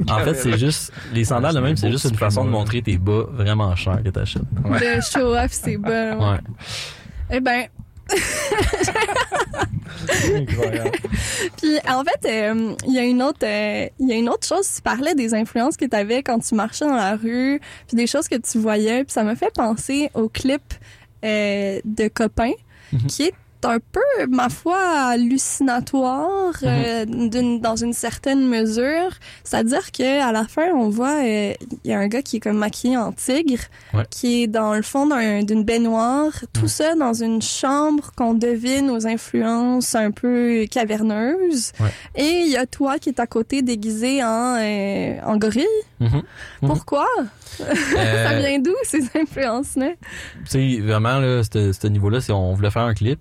En 0.09 0.19
fait, 0.19 0.33
c'est 0.35 0.57
juste... 0.57 0.91
Les 1.13 1.23
sandales 1.23 1.53
de 1.55 1.59
Ouais, 1.59 1.67
même, 1.67 1.77
c'est 1.77 1.91
juste 1.91 2.05
une 2.05 2.15
façon 2.15 2.45
de 2.45 2.49
montrer 2.49 2.81
tes 2.81 2.97
bas 2.97 3.23
vraiment 3.31 3.75
chers 3.75 4.01
que 4.03 4.09
t'achètes. 4.09 4.41
Ouais. 4.65 4.79
De 4.97 5.01
show 5.01 5.35
off, 5.35 5.51
c'est 5.51 5.77
bon. 5.77 6.31
Ouais. 6.31 6.39
Eh 7.31 7.39
ben, 7.39 7.65
Puis 11.57 11.77
en 11.87 12.03
fait, 12.03 12.25
euh, 12.27 12.75
il 12.87 12.93
y 12.93 12.99
a 12.99 13.03
une 13.03 13.21
autre, 13.21 13.39
euh, 13.43 13.87
il 13.99 14.09
y 14.09 14.11
a 14.11 14.15
une 14.15 14.29
autre 14.29 14.45
chose. 14.47 14.67
Tu 14.75 14.81
parlais 14.81 15.15
des 15.15 15.33
influences 15.33 15.77
que 15.77 15.85
tu 15.85 15.95
avais 15.95 16.23
quand 16.23 16.39
tu 16.39 16.55
marchais 16.55 16.85
dans 16.85 16.95
la 16.95 17.15
rue, 17.15 17.59
puis 17.87 17.95
des 17.97 18.07
choses 18.07 18.27
que 18.27 18.35
tu 18.35 18.57
voyais. 18.59 19.03
Puis 19.03 19.13
ça 19.13 19.23
me 19.23 19.35
fait 19.35 19.53
penser 19.53 20.09
au 20.13 20.29
clip 20.29 20.61
euh, 21.23 21.79
de 21.85 22.07
copain, 22.09 22.51
Mhm. 22.91 23.07
qui 23.07 23.23
est 23.23 23.33
un 23.65 23.79
peu, 23.79 23.99
ma 24.29 24.49
foi, 24.49 24.77
hallucinatoire 25.57 26.53
euh, 26.63 27.05
d'une- 27.05 27.59
dans 27.59 27.75
une 27.75 27.93
certaine 27.93 28.47
mesure. 28.47 29.09
C'est-à-dire 29.43 29.91
que 29.91 30.21
à 30.21 30.31
la 30.31 30.45
fin, 30.45 30.69
on 30.73 30.89
voit, 30.89 31.23
euh, 31.23 31.53
il 31.83 31.91
y 31.91 31.93
a 31.93 31.99
un 31.99 32.07
gars 32.07 32.21
qui 32.21 32.37
est 32.37 32.39
comme 32.39 32.57
maquillé 32.57 32.97
en 32.97 33.11
tigre, 33.11 33.61
Ouais. 33.93 34.03
qui 34.09 34.43
est 34.43 34.47
dans 34.47 34.73
le 34.73 34.81
fond 34.81 35.05
d'un- 35.07 35.43
d'une 35.43 35.63
baignoire, 35.63 36.31
tout 36.53 36.61
Mhm. 36.63 36.67
ça 36.67 36.95
dans 36.95 37.13
une 37.13 37.41
chambre 37.41 38.11
qu'on 38.15 38.33
devine 38.33 38.89
aux 38.89 39.07
influences 39.07 39.95
un 39.95 40.11
peu 40.11 40.65
caverneuses. 40.69 41.71
Ouais. 41.79 41.89
Et 42.15 42.41
il 42.45 42.51
y 42.51 42.57
a 42.57 42.65
toi 42.65 42.99
qui 42.99 43.09
est 43.09 43.19
à 43.19 43.27
côté 43.27 43.61
déguisé 43.61 44.23
en, 44.23 44.55
euh, 44.59 45.15
en 45.25 45.37
gorille. 45.37 45.65
Mhm. 45.99 46.21
Mhm. 46.61 46.69
Pourquoi? 46.69 47.07
Ça 47.57 47.65
Euh, 47.97 48.39
vient 48.39 48.59
d'où 48.59 48.73
ces 48.83 49.03
influences-là? 49.15 49.91
tu 50.45 50.77
sais, 50.77 50.79
vraiment, 50.81 51.19
là, 51.19 51.43
ce 51.43 51.87
niveau-là, 51.87 52.19
si 52.19 52.31
on 52.31 52.53
voulait 52.53 52.71
faire 52.71 52.81
un 52.83 52.93
clip, 52.95 53.19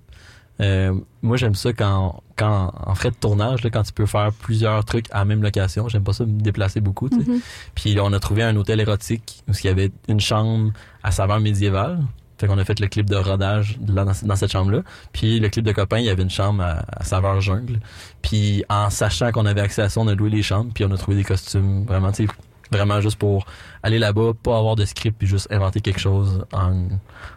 euh, 0.60 0.94
moi, 1.22 1.36
j'aime 1.36 1.54
ça 1.54 1.72
quand, 1.72 2.22
quand, 2.36 2.72
en 2.86 2.94
frais 2.94 3.10
de 3.10 3.16
tournage, 3.16 3.62
là, 3.62 3.70
quand 3.70 3.82
tu 3.82 3.92
peux 3.92 4.06
faire 4.06 4.32
plusieurs 4.32 4.84
trucs 4.84 5.06
à 5.10 5.18
la 5.18 5.24
même 5.24 5.42
location. 5.42 5.88
J'aime 5.88 6.04
pas 6.04 6.12
ça 6.12 6.24
me 6.24 6.40
déplacer 6.40 6.80
beaucoup, 6.80 7.08
sais. 7.08 7.16
Mhm. 7.16 7.40
Puis 7.74 7.94
là, 7.94 8.04
on 8.04 8.12
a 8.12 8.20
trouvé 8.20 8.42
un 8.42 8.54
hôtel 8.56 8.80
érotique 8.80 9.42
où 9.48 9.52
il 9.52 9.66
y 9.66 9.70
avait 9.70 9.90
une 10.08 10.20
chambre 10.20 10.72
à 11.02 11.10
saveur 11.10 11.40
médiévale. 11.40 12.00
Fait 12.38 12.48
qu'on 12.48 12.58
a 12.58 12.64
fait 12.64 12.80
le 12.80 12.88
clip 12.88 13.08
de 13.08 13.16
rodage 13.16 13.78
là, 13.86 14.04
dans, 14.04 14.12
dans 14.22 14.36
cette 14.36 14.50
chambre-là. 14.50 14.82
Puis 15.12 15.38
le 15.38 15.48
clip 15.48 15.64
de 15.64 15.72
copain, 15.72 15.98
il 15.98 16.06
y 16.06 16.10
avait 16.10 16.24
une 16.24 16.30
chambre 16.30 16.62
à, 16.62 16.84
à 16.88 17.04
saveur 17.04 17.40
jungle. 17.40 17.78
Puis 18.20 18.64
en 18.68 18.90
sachant 18.90 19.30
qu'on 19.30 19.46
avait 19.46 19.60
accès 19.60 19.82
à 19.82 19.88
ça, 19.88 20.00
on 20.00 20.08
a 20.08 20.14
loué 20.14 20.28
les 20.30 20.42
chambres. 20.42 20.72
Puis 20.74 20.84
on 20.84 20.90
a 20.90 20.96
trouvé 20.96 21.16
des 21.16 21.24
costumes 21.24 21.84
vraiment, 21.84 22.10
tu 22.10 22.26
sais, 22.26 22.32
vraiment 22.72 23.00
juste 23.00 23.16
pour 23.18 23.46
aller 23.82 23.98
là-bas, 23.98 24.32
pas 24.42 24.58
avoir 24.58 24.74
de 24.74 24.84
script, 24.84 25.16
puis 25.18 25.28
juste 25.28 25.46
inventer 25.52 25.80
quelque 25.80 26.00
chose 26.00 26.44
en, 26.52 26.88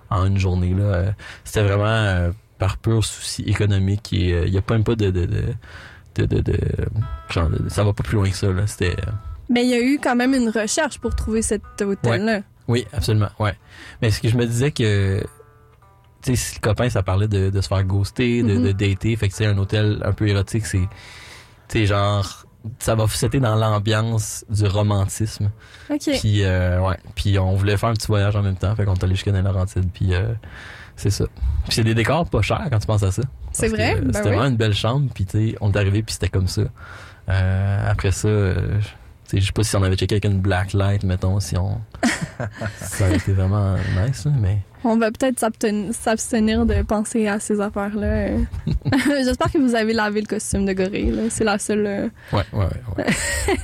en 0.09 0.25
une 0.25 0.37
journée. 0.37 0.73
Là. 0.73 0.83
Euh, 0.83 1.11
C'était 1.43 1.63
vraiment 1.63 1.85
euh, 1.85 2.31
par 2.57 2.77
pur 2.77 3.03
souci 3.03 3.43
économique. 3.43 4.13
Et 4.13 4.33
euh, 4.33 4.47
il 4.47 4.53
y 4.53 4.57
a 4.57 4.61
pas 4.61 4.75
même 4.75 4.83
pas 4.83 4.95
de... 4.95 5.11
de, 5.11 5.25
de 5.25 5.43
de, 6.17 6.25
de, 6.25 6.57
genre, 7.29 7.49
ça 7.67 7.83
va 7.83 7.91
pas 7.91 8.01
plus 8.01 8.15
loin 8.15 8.29
que 8.29 8.37
ça 8.37 8.47
là 8.49 8.65
c'était 8.67 8.95
euh, 9.05 9.11
Mais 9.49 9.65
il 9.65 9.69
y 9.69 9.73
a 9.73 9.81
eu 9.81 9.99
quand 10.01 10.15
même 10.15 10.33
une 10.33 10.47
recherche 10.47 10.97
pour 10.97 11.13
trouver 11.13 11.41
cet 11.41 11.81
hôtel-là. 11.81 12.39
Oui, 12.69 12.87
absolument, 12.93 13.27
ouais. 13.37 13.53
Mais 14.01 14.11
ce 14.11 14.21
que 14.21 14.29
je 14.29 14.37
me 14.37 14.45
disais 14.45 14.71
que, 14.71 15.19
tu 16.21 16.31
sais, 16.31 16.35
si 16.37 16.55
le 16.55 16.61
copain, 16.61 16.89
ça 16.89 17.03
parlait 17.03 17.27
de, 17.27 17.49
de 17.49 17.59
se 17.59 17.67
faire 17.67 17.83
ghoster, 17.83 18.43
de, 18.43 18.57
de 18.57 18.71
dater, 18.71 19.17
fait 19.17 19.27
que 19.27 19.35
c'est 19.35 19.45
un 19.45 19.57
hôtel 19.57 20.01
un 20.05 20.13
peu 20.13 20.25
érotique, 20.29 20.65
c'est, 20.65 20.77
tu 20.79 20.87
sais, 21.67 21.85
genre, 21.85 22.45
ça 22.79 22.95
va 22.95 23.05
c'était 23.09 23.41
dans 23.41 23.55
l'ambiance 23.55 24.45
du 24.49 24.65
romantisme. 24.67 25.51
OK. 25.89 26.09
Puis, 26.19 26.43
euh, 26.43 26.79
ouais, 26.79 26.97
puis 27.13 27.37
on 27.37 27.55
voulait 27.55 27.75
faire 27.75 27.89
un 27.89 27.93
petit 27.93 28.07
voyage 28.07 28.37
en 28.37 28.41
même 28.41 28.55
temps, 28.55 28.73
fait 28.73 28.85
qu'on 28.85 28.93
est 28.95 29.03
allé 29.03 29.15
jusqu'à 29.15 29.31
Laurentides, 29.33 29.91
puis 29.93 30.13
euh, 30.13 30.33
c'est 30.95 31.09
ça. 31.09 31.25
Puis 31.65 31.73
c'est 31.75 31.83
des 31.83 31.95
décors 31.95 32.27
pas 32.29 32.41
chers 32.41 32.67
quand 32.69 32.79
tu 32.79 32.87
penses 32.87 33.03
à 33.03 33.11
ça. 33.11 33.21
C'est 33.51 33.67
vrai? 33.69 33.95
Ben 34.01 34.13
c'était 34.13 34.29
oui. 34.29 34.35
vraiment 34.35 34.49
une 34.49 34.57
belle 34.57 34.73
chambre, 34.73 35.09
puis 35.13 35.25
tu 35.25 35.51
sais, 35.51 35.55
on 35.61 35.71
est 35.71 35.77
arrivé, 35.77 36.03
puis 36.03 36.13
c'était 36.13 36.29
comme 36.29 36.47
ça. 36.47 36.63
Euh, 37.29 37.91
après 37.91 38.11
ça, 38.11 38.27
euh, 38.27 38.79
je 39.33 39.39
sais 39.39 39.51
pas 39.51 39.63
si 39.63 39.75
on 39.75 39.83
avait 39.83 39.95
checké 39.95 40.15
avec 40.15 40.25
une 40.25 40.39
black 40.39 40.73
light, 40.73 41.03
mettons, 41.03 41.39
si 41.39 41.57
on... 41.57 41.79
ça 42.81 43.05
aurait 43.05 43.15
été 43.15 43.33
vraiment 43.33 43.75
nice, 44.05 44.25
là, 44.25 44.31
mais... 44.39 44.59
On 44.83 44.97
va 44.97 45.09
peut-être 45.11 45.39
s'absten- 45.39 45.91
s'abstenir 45.93 46.67
de 46.67 46.83
penser 46.83 47.27
à 47.27 47.39
ces 47.39 47.59
affaires-là. 47.59 48.37
J'espère 49.23 49.51
que 49.51 49.57
vous 49.57 49.73
avez 49.73 49.93
lavé 49.93 50.21
le 50.21 50.27
costume 50.27 50.65
de 50.65 50.73
gorille. 50.73 51.27
C'est 51.31 51.43
la 51.43 51.57
seule... 51.57 51.87
euh, 51.87 52.09
Ouais, 52.31 52.43
ouais, 52.53 52.67
ouais. 52.97 53.05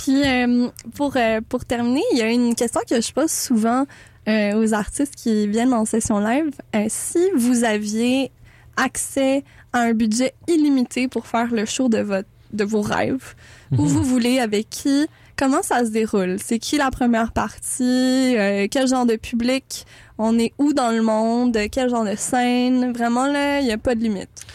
Puis 0.00 0.22
euh, 0.26 0.68
pour 0.96 1.16
pour 1.48 1.64
terminer, 1.64 2.02
il 2.12 2.18
y 2.18 2.22
a 2.22 2.30
une 2.30 2.56
question 2.56 2.80
que 2.88 3.00
je 3.00 3.12
pose 3.12 3.30
souvent 3.30 3.86
euh, 4.28 4.54
aux 4.54 4.72
artistes 4.74 5.14
qui 5.16 5.46
viennent 5.46 5.72
en 5.74 5.84
session 5.84 6.18
live. 6.18 6.50
Euh, 6.74 6.86
si 6.88 7.18
vous 7.36 7.64
aviez 7.64 8.30
accès 8.76 9.44
à 9.72 9.80
un 9.80 9.92
budget 9.92 10.34
illimité 10.48 11.08
pour 11.08 11.26
faire 11.26 11.52
le 11.52 11.64
show 11.64 11.88
de 11.88 11.98
votre 11.98 12.28
de 12.52 12.62
vos 12.64 12.82
rêves, 12.82 13.34
où 13.72 13.82
Mhm. 13.82 13.88
vous 13.88 14.02
voulez, 14.04 14.38
avec 14.38 14.70
qui, 14.70 15.08
comment 15.36 15.60
ça 15.62 15.84
se 15.84 15.90
déroule? 15.90 16.36
C'est 16.40 16.60
qui 16.60 16.76
la 16.76 16.92
première 16.92 17.32
partie? 17.32 18.36
Euh, 18.38 18.68
Quel 18.70 18.86
genre 18.86 19.06
de 19.06 19.16
public? 19.16 19.84
On 20.18 20.38
est 20.38 20.52
où 20.58 20.72
dans 20.72 20.90
le 20.92 21.02
monde? 21.02 21.58
Quel 21.72 21.90
genre 21.90 22.04
de 22.04 22.14
scène? 22.14 22.92
Vraiment 22.92 23.26
là, 23.26 23.58
il 23.60 23.66
y 23.66 23.72
a 23.72 23.78
pas 23.78 23.96
de 23.96 24.00
limite. 24.02 24.46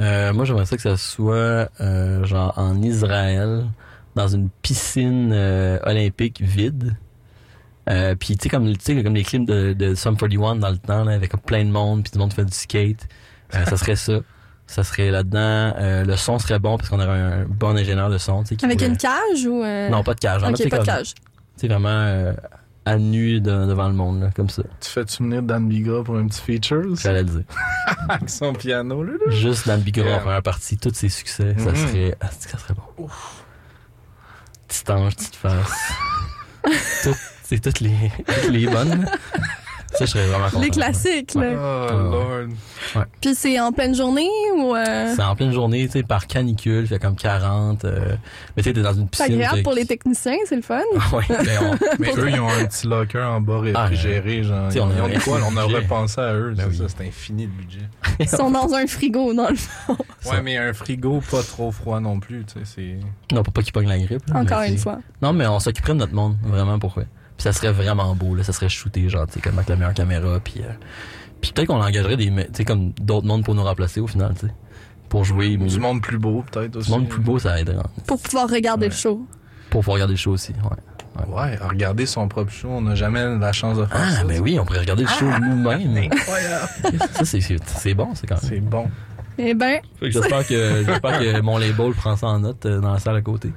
Euh, 0.00 0.32
moi, 0.32 0.44
j'aimerais 0.46 0.66
ça 0.66 0.74
que 0.74 0.82
ça 0.82 0.96
soit 0.96 1.68
euh, 1.80 2.24
genre 2.24 2.54
en 2.56 2.82
Israël, 2.82 3.66
dans 4.16 4.26
une 4.26 4.48
piscine 4.62 5.32
olympique 5.84 6.40
vide. 6.40 6.96
Euh, 7.88 8.14
puis 8.14 8.36
tu 8.36 8.44
sais 8.44 8.48
comme 8.50 8.66
tu 8.76 8.82
sais 8.82 9.02
comme 9.02 9.14
les 9.14 9.24
clips 9.24 9.46
de, 9.46 9.72
de 9.72 9.94
Sum 9.94 10.16
41 10.16 10.56
dans 10.56 10.68
le 10.70 10.76
temps 10.78 11.04
là, 11.04 11.12
avec 11.14 11.32
plein 11.46 11.64
de 11.64 11.70
monde 11.70 12.02
puis 12.02 12.10
tout 12.10 12.18
le 12.18 12.22
monde 12.24 12.32
fait 12.34 12.44
du 12.44 12.52
skate. 12.52 13.06
Euh, 13.54 13.64
ça 13.64 13.76
serait 13.76 13.96
ça. 13.96 14.20
Ça 14.66 14.84
serait 14.84 15.10
là-dedans. 15.10 15.38
Euh, 15.78 16.04
le 16.04 16.16
son 16.16 16.38
serait 16.38 16.58
bon 16.58 16.76
parce 16.76 16.90
qu'on 16.90 17.00
aurait 17.00 17.18
un 17.18 17.44
bon 17.46 17.74
ingénieur 17.76 18.10
de 18.10 18.18
son. 18.18 18.42
tu 18.42 18.48
sais, 18.50 18.56
qui 18.56 18.64
Avec 18.66 18.78
pourrait- 18.78 18.90
une 18.90 18.98
cage 18.98 19.46
ou 19.46 19.62
euh, 19.64 19.88
Non, 19.88 20.02
pas 20.04 20.12
de 20.14 20.20
cage. 20.20 20.40
Genre, 20.42 20.50
là, 20.50 20.56
tu 20.56 20.62
Ok, 20.64 20.70
sais, 20.70 20.76
pas 20.76 20.82
de 20.82 20.84
cage. 20.86 21.14
Tu 21.14 21.22
sais, 21.56 21.68
vraiment 21.68 21.88
euh, 21.88 22.34
à 22.84 22.98
nu 22.98 23.40
de- 23.40 23.64
devant 23.66 23.88
le 23.88 23.94
monde, 23.94 24.20
là, 24.20 24.30
comme 24.36 24.50
ça. 24.50 24.62
Tu 24.82 24.90
fais-tu 24.90 25.22
venir 25.22 25.42
Dan 25.42 25.66
Bigra 25.68 26.04
pour 26.04 26.16
un 26.18 26.26
petit 26.26 26.42
feature? 26.42 26.94
J'allais 26.96 27.22
le 27.22 27.30
dire. 27.30 27.44
Avec 28.10 28.28
son 28.28 28.52
piano, 28.52 29.02
là. 29.02 29.12
là. 29.12 29.30
Juste 29.32 29.66
dans 29.66 29.76
le 29.76 29.80
Bigora 29.80 30.08
Yeah. 30.08 30.18
en 30.18 30.20
première 30.20 30.42
partie, 30.42 30.76
tous 30.76 30.92
ses 30.92 31.08
succès, 31.08 31.54
ça 31.56 31.70
Mhm. 31.70 31.74
serait. 31.76 32.14
Ah, 32.20 32.26
c'est 32.38 32.50
ça 32.50 32.58
serait 32.58 32.74
bon. 32.74 33.08
Petit 34.68 34.90
ange, 34.92 35.16
petite 35.16 35.36
face. 35.36 35.72
Tout- 37.02 37.14
c'est 37.48 37.60
toutes 37.60 37.80
les, 37.80 37.90
toutes 38.26 38.50
les 38.50 38.66
bonnes. 38.66 39.06
Ça, 39.94 40.04
je 40.04 40.10
serais 40.10 40.26
vraiment 40.26 40.50
content. 40.50 40.60
Les 40.60 40.68
classiques 40.68 41.34
là. 41.34 41.88
Oh, 41.90 41.94
Ouais. 41.94 42.46
Lord. 42.94 43.06
Puis 43.22 43.34
c'est 43.34 43.58
en 43.58 43.72
pleine 43.72 43.94
journée 43.94 44.28
ou 44.56 44.76
euh, 44.76 45.12
C'est 45.16 45.22
en 45.22 45.34
pleine 45.34 45.50
journée, 45.50 45.86
tu 45.86 45.92
sais, 45.92 46.02
par 46.02 46.26
canicule, 46.26 46.82
il 46.82 46.86
fait 46.86 46.98
comme 46.98 47.16
40. 47.16 47.86
euh, 47.86 48.14
mais 48.54 48.62
tu 48.62 48.68
sais, 48.68 48.74
t'es 48.74 48.82
dans 48.82 48.92
une 48.92 49.08
c'est 49.12 49.24
piscine. 49.24 49.34
agréable 49.36 49.56
fait 49.56 49.62
pour 49.62 49.72
les 49.72 49.86
techniciens, 49.86 50.36
c'est 50.44 50.56
le 50.56 50.62
fun. 50.62 50.82
Ouais, 51.14 51.24
ben, 51.28 51.58
on- 51.62 51.76
Mais 51.98 52.12
eux, 52.18 52.28
ils 52.30 52.38
ont 52.38 52.50
un 52.50 52.66
petit 52.66 52.86
locker 52.86 53.18
en 53.22 53.40
bas 53.40 53.60
réfrigéré, 53.60 54.42
genre. 54.44 54.68
T'sais, 54.68 54.78
Ils 54.78 54.82
on 54.82 54.90
ils 54.94 55.00
ont 55.00 55.04
un 55.06 55.08
de 55.08 55.18
quoi? 55.20 55.40
On 55.50 55.56
a 55.56 55.62
budget. 55.64 55.78
repensé 55.78 56.20
à 56.20 56.34
eux, 56.34 56.52
Ben 56.54 56.64
c'est 56.70 56.82
oui. 56.82 56.88
ça, 56.88 56.94
c'est 56.98 57.08
infini 57.08 57.46
le 57.46 57.52
budget. 57.52 57.88
Ils 58.20 58.28
sont 58.28 58.50
dans 58.50 58.74
un 58.74 58.86
frigo 58.86 59.32
dans 59.32 59.48
le 59.48 59.56
fond. 59.56 59.96
Ouais, 60.30 60.42
mais 60.42 60.58
un 60.58 60.74
frigo 60.74 61.22
pas 61.30 61.42
trop 61.42 61.72
froid 61.72 61.98
non 61.98 62.20
plus, 62.20 62.44
tu 62.44 62.60
sais, 62.60 62.66
c'est... 62.66 63.34
Non, 63.34 63.42
pour 63.42 63.54
pas 63.54 63.62
qu'il 63.62 63.72
pogne 63.72 63.88
la 63.88 63.98
grippe. 63.98 64.26
là, 64.28 64.40
Encore 64.40 64.60
mais 64.60 64.68
une 64.68 64.76
c'est- 64.76 64.82
fois. 64.82 64.98
Non, 65.22 65.32
mais 65.32 65.46
on 65.46 65.58
s'occuperait 65.60 65.94
de 65.94 65.98
notre 65.98 66.14
monde, 66.14 66.36
vraiment, 66.42 66.78
pourquoi. 66.78 67.04
Puis 67.38 67.44
ça 67.44 67.52
serait 67.52 67.72
vraiment 67.72 68.14
beau, 68.14 68.34
là. 68.34 68.42
Ça 68.42 68.52
serait 68.52 68.68
shooté, 68.68 69.08
genre, 69.08 69.26
tu 69.26 69.34
sais, 69.34 69.40
comme 69.40 69.54
avec 69.56 69.68
la 69.70 69.76
meilleure 69.76 69.94
caméra, 69.94 70.38
puis... 70.40 70.56
euh, 70.60 70.68
puis 71.40 71.52
peut-être 71.52 71.68
qu'on 71.68 71.80
engagerait 71.80 72.16
des... 72.16 72.26
Tu 72.26 72.42
sais, 72.52 72.64
comme 72.64 72.90
d'autres 73.00 73.26
mondes 73.26 73.44
pour 73.44 73.54
nous 73.54 73.62
remplacer, 73.62 74.00
au 74.00 74.06
final, 74.08 74.34
tu 74.38 74.46
sais. 74.48 74.52
Pour 75.08 75.24
jouer, 75.24 75.56
mais... 75.56 75.68
Du 75.68 75.78
monde 75.80 76.02
plus 76.02 76.18
beau, 76.18 76.44
peut-être 76.50 76.76
aussi. 76.76 76.90
Du 76.90 76.98
monde 76.98 77.08
plus 77.08 77.20
beau, 77.22 77.38
ça 77.38 77.58
aiderait. 77.60 77.76
Pour 78.06 78.20
pouvoir 78.20 78.50
regarder 78.50 78.86
Ouais. 78.86 78.90
le 78.90 78.94
show. 78.94 79.24
Pour 79.70 79.80
pouvoir 79.80 79.94
regarder 79.94 80.14
le 80.14 80.18
show 80.18 80.32
aussi, 80.32 80.52
ouais. 80.52 81.24
Ouais, 81.28 81.56
regarder 81.56 82.06
son 82.06 82.28
propre 82.28 82.52
show, 82.52 82.68
on 82.70 82.82
n'a 82.82 82.94
jamais 82.94 83.24
la 83.38 83.52
chance 83.52 83.76
de 83.78 83.84
faire 83.86 83.98
ça. 83.98 84.18
Ah, 84.20 84.24
mais 84.24 84.38
oui, 84.38 84.56
on 84.60 84.64
pourrait 84.64 84.78
regarder 84.80 85.02
le 85.02 85.08
show 85.08 85.24
nous-mêmes. 85.26 85.96
Incroyable. 86.12 86.68
ça, 87.12 87.24
c'est 87.24 87.94
bon, 87.94 88.08
c'est 88.14 88.26
quand 88.28 88.40
même. 88.40 88.50
C'est 88.50 88.60
bon. 88.60 88.88
Eh 89.38 89.54
ben. 89.54 89.80
J'espère 90.02 90.46
que, 90.46 90.84
j'espère 90.84 91.20
que 91.20 91.40
mon 91.40 91.58
label 91.58 91.92
prend 91.92 92.16
ça 92.16 92.26
en 92.26 92.40
note 92.40 92.66
euh, 92.66 92.80
dans 92.80 92.92
la 92.92 92.98
salle 92.98 93.16
à 93.16 93.20
côté. 93.20 93.50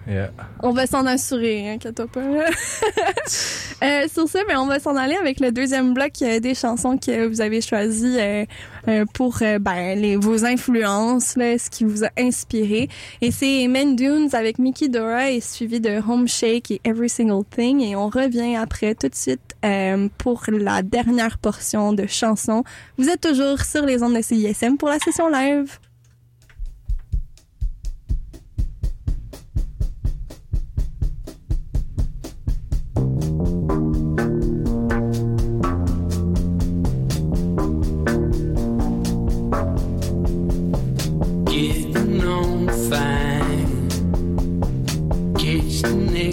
On 0.61 0.71
va 0.71 0.86
s'en 0.86 1.05
assurer, 1.07 1.69
hein, 1.69 1.73
inquiète 1.75 2.05
pas. 2.05 2.19
euh, 3.84 4.07
sur 4.07 4.27
ce, 4.27 4.47
mais 4.47 4.55
on 4.55 4.67
va 4.67 4.79
s'en 4.79 4.95
aller 4.95 5.15
avec 5.15 5.39
le 5.39 5.51
deuxième 5.51 5.93
bloc 5.93 6.11
euh, 6.21 6.39
des 6.39 6.53
chansons 6.53 6.97
que 6.97 7.27
vous 7.27 7.41
avez 7.41 7.61
choisies 7.61 8.17
euh, 8.19 8.45
euh, 8.88 9.05
pour 9.13 9.39
euh, 9.41 9.59
ben, 9.59 9.99
les, 9.99 10.15
vos 10.15 10.45
influences, 10.45 11.36
là, 11.36 11.57
ce 11.57 11.69
qui 11.69 11.84
vous 11.84 12.03
a 12.03 12.09
inspiré. 12.17 12.89
Et 13.21 13.32
c'est 13.32 13.67
Men 13.67 13.95
Dunes 13.95 14.29
avec 14.34 14.59
Mickey 14.59 14.89
Dora 14.89 15.32
et 15.32 15.41
suivi 15.41 15.79
de 15.79 16.01
Home 16.07 16.27
Shake 16.27 16.71
et 16.71 16.82
Every 16.84 17.09
Single 17.09 17.45
Thing. 17.49 17.82
Et 17.82 17.95
on 17.95 18.09
revient 18.09 18.55
après 18.55 18.95
tout 18.95 19.09
de 19.09 19.15
suite 19.15 19.55
euh, 19.65 20.07
pour 20.17 20.43
la 20.47 20.82
dernière 20.82 21.38
portion 21.38 21.93
de 21.93 22.07
chansons. 22.07 22.63
Vous 22.97 23.09
êtes 23.09 23.21
toujours 23.21 23.61
sur 23.61 23.86
les 23.86 24.01
ondes 24.03 24.15
de 24.15 24.21
CISM 24.21 24.77
pour 24.77 24.89
la 24.89 24.99
session 24.99 25.29
live. 25.29 25.77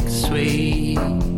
sweet. 0.06 1.37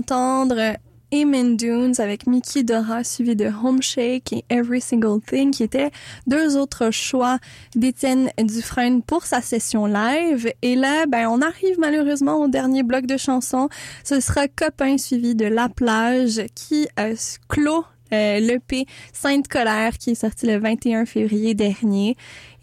D'entendre 0.00 0.76
Amen 1.12 1.56
Dunes 1.56 1.94
avec 1.98 2.26
Mickey 2.26 2.62
Dora 2.62 3.04
suivi 3.04 3.36
de 3.36 3.46
Home 3.46 3.82
Shake 3.82 4.32
et 4.32 4.44
Every 4.48 4.80
Single 4.80 5.20
Thing 5.20 5.50
qui 5.50 5.62
étaient 5.62 5.90
deux 6.26 6.56
autres 6.56 6.90
choix 6.90 7.38
d'Étienne 7.74 8.30
Dufresne 8.38 9.02
pour 9.02 9.26
sa 9.26 9.42
session 9.42 9.86
live. 9.86 10.50
Et 10.62 10.74
là, 10.74 11.04
ben, 11.06 11.28
on 11.28 11.42
arrive 11.42 11.78
malheureusement 11.78 12.36
au 12.36 12.48
dernier 12.48 12.82
bloc 12.82 13.04
de 13.06 13.16
chansons. 13.16 13.68
Ce 14.04 14.20
sera 14.20 14.48
Copain 14.48 14.96
suivi 14.96 15.34
de 15.34 15.46
La 15.46 15.68
Plage 15.68 16.40
qui 16.54 16.88
euh, 16.98 17.14
clôt 17.48 17.84
euh, 18.12 18.40
l'EP 18.40 18.86
Sainte 19.12 19.48
Colère 19.48 19.98
qui 19.98 20.10
est 20.10 20.14
sorti 20.14 20.46
le 20.46 20.58
21 20.58 21.04
février 21.04 21.54
dernier. 21.54 22.16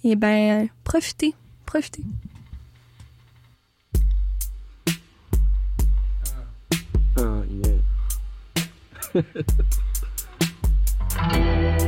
Et 0.03 0.15
ben, 0.15 0.69
profitez, 0.83 1.35
profitez. 1.65 2.03
Ah, 7.19 7.41
yeah. 11.23 11.86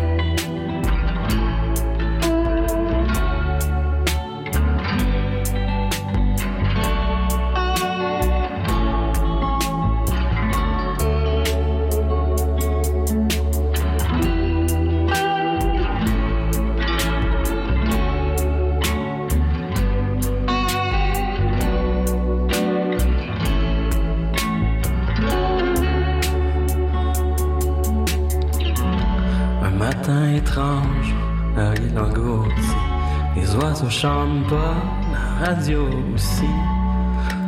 La 34.55 35.45
radio 35.45 35.87
aussi. 36.13 36.49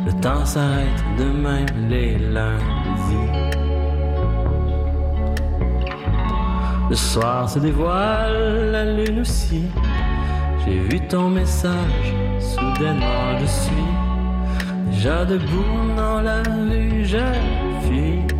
Le 0.06 0.12
temps 0.20 0.44
s'arrête 0.44 1.04
de 1.18 1.24
même 1.24 1.88
les 1.88 2.18
lundis. 2.18 3.52
Le 6.90 6.96
soir 6.96 7.48
se 7.48 7.58
dévoile, 7.58 8.70
la 8.72 8.84
lune 8.84 9.20
aussi. 9.20 9.64
J'ai 10.64 10.78
vu 10.78 11.00
ton 11.08 11.28
message, 11.30 12.14
soudainement 12.38 13.38
je 13.40 13.46
suis 13.46 14.92
déjà 14.92 15.24
debout 15.24 15.96
dans 15.96 16.20
la 16.20 16.42
rue, 16.42 17.04
je 17.04 17.18
fuis. 17.82 18.31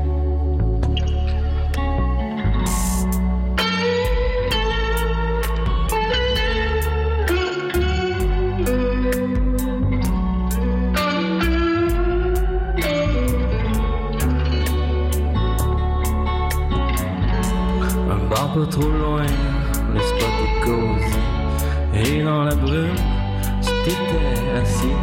Trop 18.73 18.89
loin, 18.89 19.27
le 19.93 20.01
spot 20.01 20.35
est 20.47 20.61
cosy. 20.65 21.21
Et 21.95 22.23
dans 22.23 22.45
la 22.45 22.55
brume, 22.55 22.97
tu 23.61 23.71
t'étais 23.85 24.61
assis. 24.61 24.99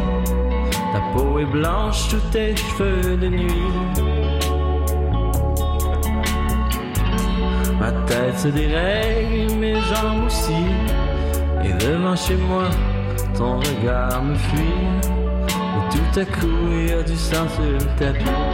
Ta 0.92 1.00
peau 1.12 1.38
est 1.38 1.44
blanche 1.44 2.08
sous 2.08 2.20
tes 2.32 2.56
cheveux 2.56 3.16
de 3.16 3.28
nuit. 3.28 3.70
Ma 7.78 7.92
tête 8.08 8.38
se 8.38 8.48
dérègle, 8.48 9.54
mes 9.54 9.74
jambes 9.74 10.24
aussi. 10.26 10.64
Et 11.64 11.72
devant 11.84 12.16
chez 12.16 12.36
moi, 12.36 12.64
ton 13.36 13.58
regard 13.60 14.22
me 14.22 14.34
fuit. 14.34 14.84
Et 15.76 15.94
tout 15.94 16.20
à 16.20 16.24
coup, 16.24 16.66
il 16.72 16.88
y 16.88 16.92
a 16.92 17.02
du 17.02 17.16
sang 17.16 17.48
sur 17.54 17.62
le 17.64 17.78
tapis. 17.98 18.49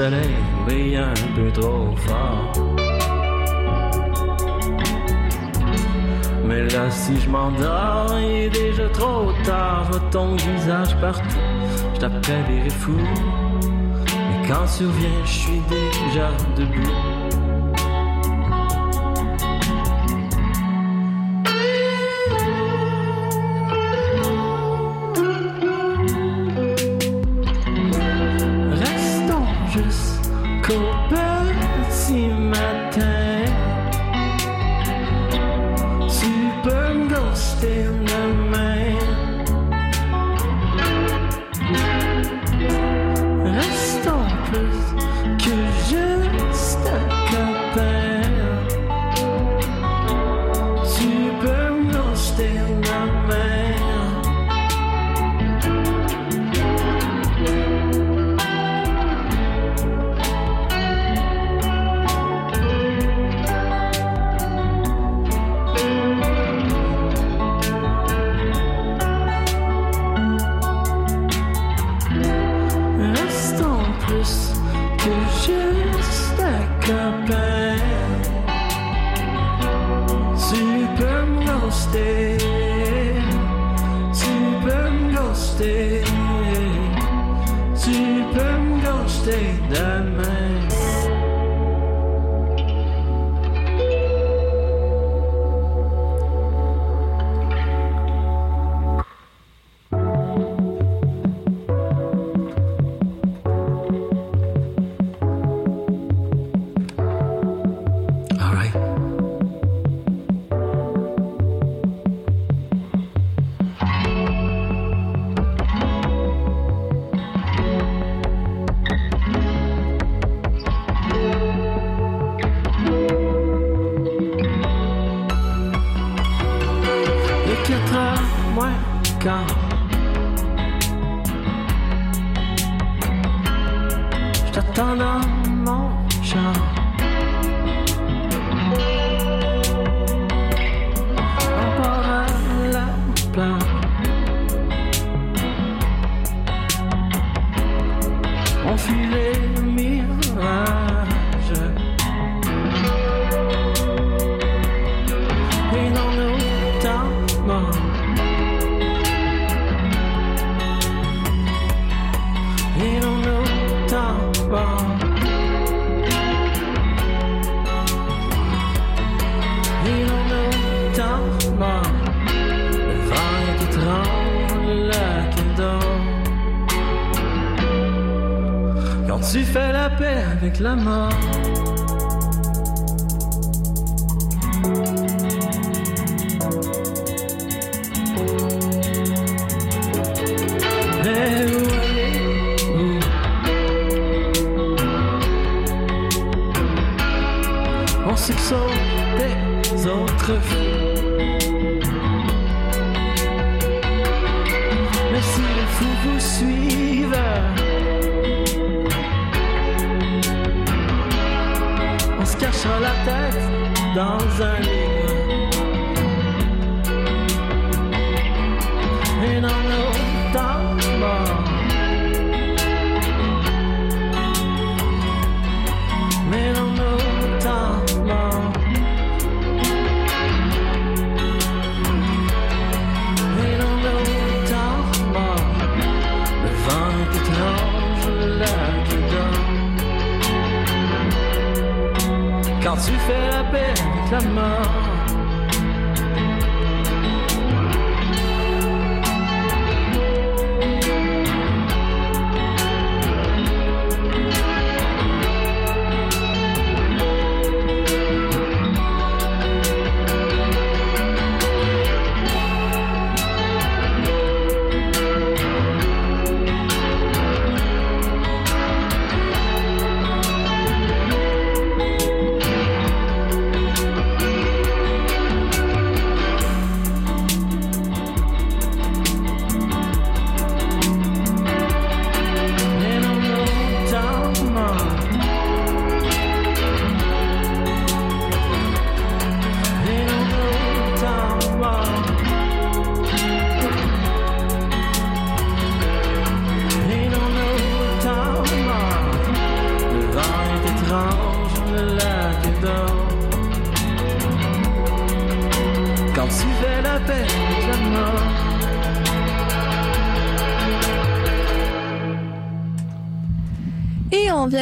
soleil 0.00 0.34
brille 0.64 0.96
un 0.96 1.12
peu 1.36 1.50
trop 1.60 1.94
fort. 2.06 2.52
Mais 6.46 6.62
là, 6.68 6.90
si 6.90 7.20
je 7.20 7.28
m'endors, 7.28 8.18
il 8.18 8.46
est 8.46 8.50
déjà 8.50 8.88
trop 8.88 9.30
tard. 9.44 9.84
Je 9.84 9.98
vois 9.98 10.10
ton 10.10 10.36
visage 10.36 10.96
partout, 11.02 11.46
je 11.94 12.00
t'appellerai 12.00 12.70
fou. 12.70 12.96
Mais 14.26 14.48
quand 14.48 14.66
survient, 14.66 15.24
je 15.24 15.38
suis 15.42 15.62
déjà 15.70 16.30
debout. 16.56 17.09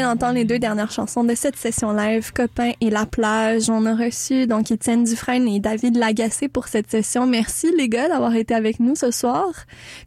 D'entendre 0.09 0.37
les 0.37 0.47
deux 0.47 0.59
dernières 0.59 0.91
chansons 0.91 1.23
de 1.23 1.35
cette 1.35 1.57
session 1.57 1.93
live, 1.93 2.33
Copain 2.33 2.73
et 2.81 2.89
La 2.89 3.05
plage. 3.05 3.69
On 3.69 3.85
a 3.85 3.95
reçu 3.95 4.47
donc 4.47 4.71
Étienne 4.71 5.05
Dufresne 5.05 5.47
et 5.47 5.61
David 5.61 5.99
Lagacé 5.99 6.49
pour 6.49 6.67
cette 6.67 6.91
session. 6.91 7.27
Merci 7.27 7.75
les 7.77 7.91
gars 7.91 8.09
d'avoir 8.09 8.35
été 8.35 8.55
avec 8.55 8.81
nous 8.81 8.95
ce 8.97 9.11
soir. 9.11 9.51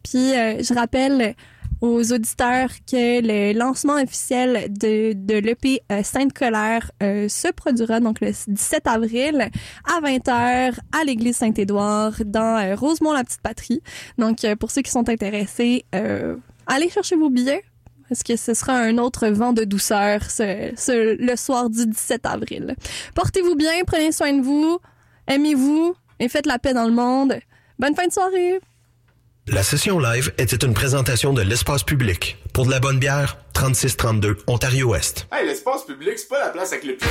Puis 0.02 0.32
euh, 0.32 0.60
je 0.60 0.74
rappelle 0.74 1.36
aux 1.80 2.12
auditeurs 2.12 2.70
que 2.84 3.22
le 3.22 3.56
lancement 3.56 3.94
officiel 3.94 4.72
de, 4.72 5.12
de 5.12 5.34
l'EP 5.34 5.82
euh, 5.92 6.02
Sainte-Colère 6.02 6.90
euh, 7.00 7.28
se 7.28 7.52
produira 7.52 8.00
donc 8.00 8.20
le 8.20 8.32
17 8.48 8.88
avril 8.88 9.50
à 9.84 10.00
20h 10.00 10.78
à 11.00 11.04
l'église 11.06 11.36
Saint-Édouard 11.36 12.14
dans 12.26 12.74
Rosemont-la-Petite-Patrie. 12.76 13.82
Donc 14.18 14.38
pour 14.58 14.72
ceux 14.72 14.82
qui 14.82 14.90
sont 14.90 15.08
intéressés, 15.08 15.84
allez 16.66 16.88
chercher 16.88 17.14
vos 17.14 17.30
billets. 17.30 17.62
Parce 18.12 18.24
que 18.24 18.36
ce 18.36 18.52
sera 18.52 18.74
un 18.74 18.98
autre 18.98 19.26
vent 19.28 19.54
de 19.54 19.64
douceur 19.64 20.30
ce, 20.30 20.70
ce- 20.76 21.16
le 21.18 21.34
soir 21.34 21.70
du 21.70 21.86
17 21.86 22.26
avril. 22.26 22.76
Portez-vous 23.14 23.54
bien, 23.54 23.72
prenez 23.86 24.12
soin 24.12 24.34
de 24.34 24.42
vous, 24.42 24.78
aimez-vous 25.28 25.94
et 26.20 26.28
faites 26.28 26.44
la 26.44 26.58
paix 26.58 26.74
dans 26.74 26.84
le 26.84 26.92
monde. 26.92 27.36
Bonne 27.78 27.94
fin 27.96 28.06
de 28.06 28.12
soirée! 28.12 28.60
La 29.46 29.62
session 29.62 29.98
live 29.98 30.30
était 30.36 30.56
une 30.66 30.74
présentation 30.74 31.32
de 31.32 31.40
l'espace 31.40 31.84
public. 31.84 32.36
Pour 32.52 32.66
de 32.66 32.70
la 32.70 32.80
bonne 32.80 32.98
bière, 32.98 33.38
3632 33.54 34.36
Ontario-Ouest. 34.46 35.26
Hey, 35.32 35.46
l'espace 35.46 35.86
public, 35.86 36.18
c'est 36.18 36.28
pas 36.28 36.38
la 36.38 36.50
place 36.50 36.70
avec 36.74 36.84
le 36.84 36.96
plus. 36.98 37.08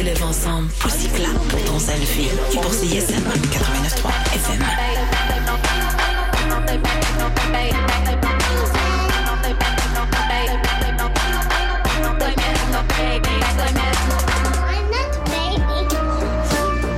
Clap 0.00 0.14
te 0.14 0.20
lève 0.20 0.24
ensemble, 0.24 0.68
aussi 0.86 1.08
clap 1.08 1.34
pour 1.48 1.64
ton 1.64 1.78
selfie. 1.78 2.28
Qui 2.50 2.56
pour 2.56 2.72
CISM 2.72 3.22
89.3 3.22 4.10
FM. 4.34 4.64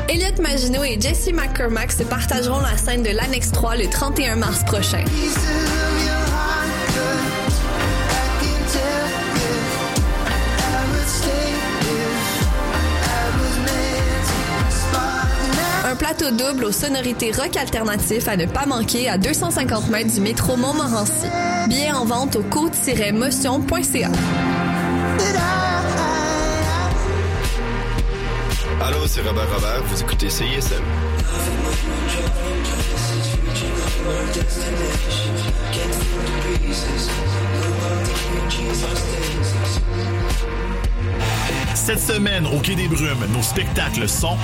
Elliot 0.08 0.40
Maginot 0.40 0.84
et 0.84 1.00
Jesse 1.00 1.32
McCormack 1.32 1.92
se 1.92 2.04
partageront 2.04 2.60
la 2.60 2.76
scène 2.76 3.02
de 3.02 3.10
l'Annexe 3.10 3.50
3 3.52 3.76
le 3.76 3.88
31 3.88 4.36
mars 4.36 4.62
prochain. 4.64 5.04
Plateau 16.02 16.32
double 16.32 16.64
aux 16.64 16.72
sonorités 16.72 17.30
rock 17.30 17.56
alternatif 17.56 18.26
à 18.26 18.36
ne 18.36 18.46
pas 18.46 18.66
manquer 18.66 19.08
à 19.08 19.18
250 19.18 19.88
mètres 19.88 20.12
du 20.12 20.20
métro 20.20 20.56
Montmorency. 20.56 21.28
Billets 21.68 21.92
en 21.92 22.04
vente 22.04 22.34
au 22.34 22.42
co-motion.ca. 22.42 24.10
Allô, 28.84 29.06
c'est 29.06 29.20
Robert 29.20 29.48
Robert, 29.54 29.84
vous 29.84 30.00
écoutez 30.00 30.28
CISM. 30.28 30.82
Cette 41.74 42.00
semaine, 42.00 42.44
au 42.46 42.58
Quai 42.58 42.74
des 42.74 42.88
Brumes, 42.88 43.24
nos 43.32 43.42
spectacles 43.42 44.08
sont... 44.08 44.36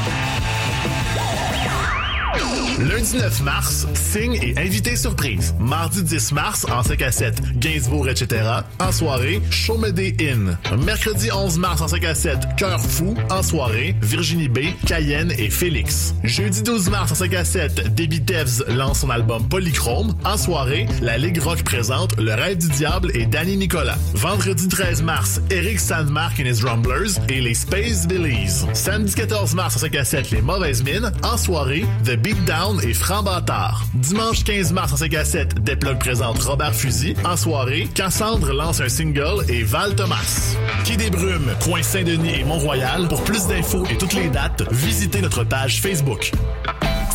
Lundi 2.78 3.16
9 3.16 3.42
mars, 3.42 3.88
signe 3.94 4.38
et 4.40 4.54
invité 4.56 4.94
surprise. 4.94 5.52
Mardi 5.58 6.00
10 6.00 6.30
mars, 6.30 6.64
en 6.70 6.84
5 6.84 7.02
à 7.02 7.10
7, 7.10 7.58
Gainsbourg, 7.58 8.08
etc. 8.08 8.42
En 8.78 8.92
soirée, 8.92 9.42
Chaumédé 9.50 10.16
In. 10.20 10.76
Mercredi 10.76 11.32
11 11.32 11.58
mars, 11.58 11.80
en 11.80 11.88
5 11.88 12.04
à 12.04 12.14
7, 12.14 12.38
Cœur 12.56 12.80
Fou. 12.80 13.16
En 13.30 13.42
soirée, 13.42 13.96
Virginie 14.00 14.48
B, 14.48 14.60
Cayenne 14.86 15.32
et 15.38 15.50
Félix. 15.50 16.14
Jeudi 16.22 16.62
12 16.62 16.88
mars, 16.88 17.10
en 17.10 17.14
5 17.16 17.34
à 17.34 17.44
7, 17.44 17.94
Debbie 17.96 18.22
Tevz 18.22 18.64
lance 18.68 19.00
son 19.00 19.10
album 19.10 19.48
Polychrome. 19.48 20.14
En 20.24 20.36
soirée, 20.36 20.86
la 21.02 21.18
Ligue 21.18 21.42
Rock 21.42 21.64
présente 21.64 22.16
Le 22.16 22.32
Rêve 22.32 22.58
du 22.58 22.68
Diable 22.68 23.10
et 23.14 23.26
Danny 23.26 23.56
Nicolas. 23.56 23.98
Vendredi 24.14 24.68
13 24.68 25.02
mars, 25.02 25.40
Eric 25.50 25.80
Sandmark 25.80 26.38
and 26.38 26.44
his 26.44 26.62
Rumblers 26.62 27.18
et 27.28 27.40
les 27.40 27.54
Space 27.54 28.06
Billies. 28.06 28.64
Samedi 28.72 29.14
14 29.14 29.54
mars, 29.56 29.74
en 29.74 29.80
5 29.80 29.96
à 29.96 30.04
7, 30.04 30.30
Les 30.30 30.42
Mauvaises 30.42 30.84
Mines. 30.84 31.10
En 31.24 31.36
soirée, 31.36 31.84
The 32.04 32.14
Beatdown 32.16 32.67
et 32.76 32.92
Franc 32.92 33.22
Bâtard. 33.22 33.84
Dimanche 33.94 34.44
15 34.44 34.72
mars, 34.72 34.92
en 34.92 34.96
5 34.96 35.14
à 35.14 35.24
7, 35.24 35.64
Desplugs 35.64 35.98
présente 35.98 36.38
Robert 36.42 36.74
Fusil. 36.74 37.14
En 37.24 37.36
soirée, 37.36 37.88
Cassandre 37.94 38.52
lance 38.52 38.80
un 38.80 38.90
single 38.90 39.44
et 39.48 39.62
Val 39.62 39.94
Thomas. 39.96 40.56
Quai 40.84 40.96
des 40.96 41.08
Brumes, 41.08 41.54
Coin 41.64 41.82
Saint-Denis 41.82 42.40
et 42.40 42.44
Mont-Royal. 42.44 43.08
Pour 43.08 43.24
plus 43.24 43.46
d'infos 43.46 43.84
et 43.90 43.96
toutes 43.96 44.12
les 44.12 44.28
dates, 44.28 44.62
visitez 44.70 45.22
notre 45.22 45.44
page 45.44 45.80
Facebook. 45.80 46.32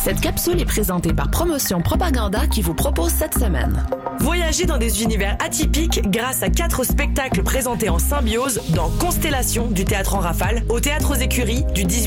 Cette 0.02 0.20
capsule 0.20 0.60
est 0.60 0.66
présentée 0.66 1.14
par 1.14 1.30
Promotion 1.30 1.80
Propaganda 1.80 2.46
qui 2.46 2.60
vous 2.60 2.74
propose 2.74 3.10
cette 3.10 3.38
semaine. 3.38 3.86
Voyagez 4.20 4.66
dans 4.66 4.76
des 4.76 5.02
univers 5.02 5.36
atypiques 5.42 6.02
grâce 6.10 6.42
à 6.42 6.50
quatre 6.50 6.84
spectacles 6.84 7.42
présentés 7.42 7.88
en 7.88 7.98
symbiose 7.98 8.60
dans 8.74 8.90
Constellation 8.90 9.66
du 9.68 9.84
Théâtre 9.84 10.14
en 10.14 10.20
Rafale 10.20 10.62
au 10.68 10.78
Théâtre 10.78 11.12
aux 11.12 11.20
Écuries 11.20 11.64
du 11.74 11.84
18 11.84 12.02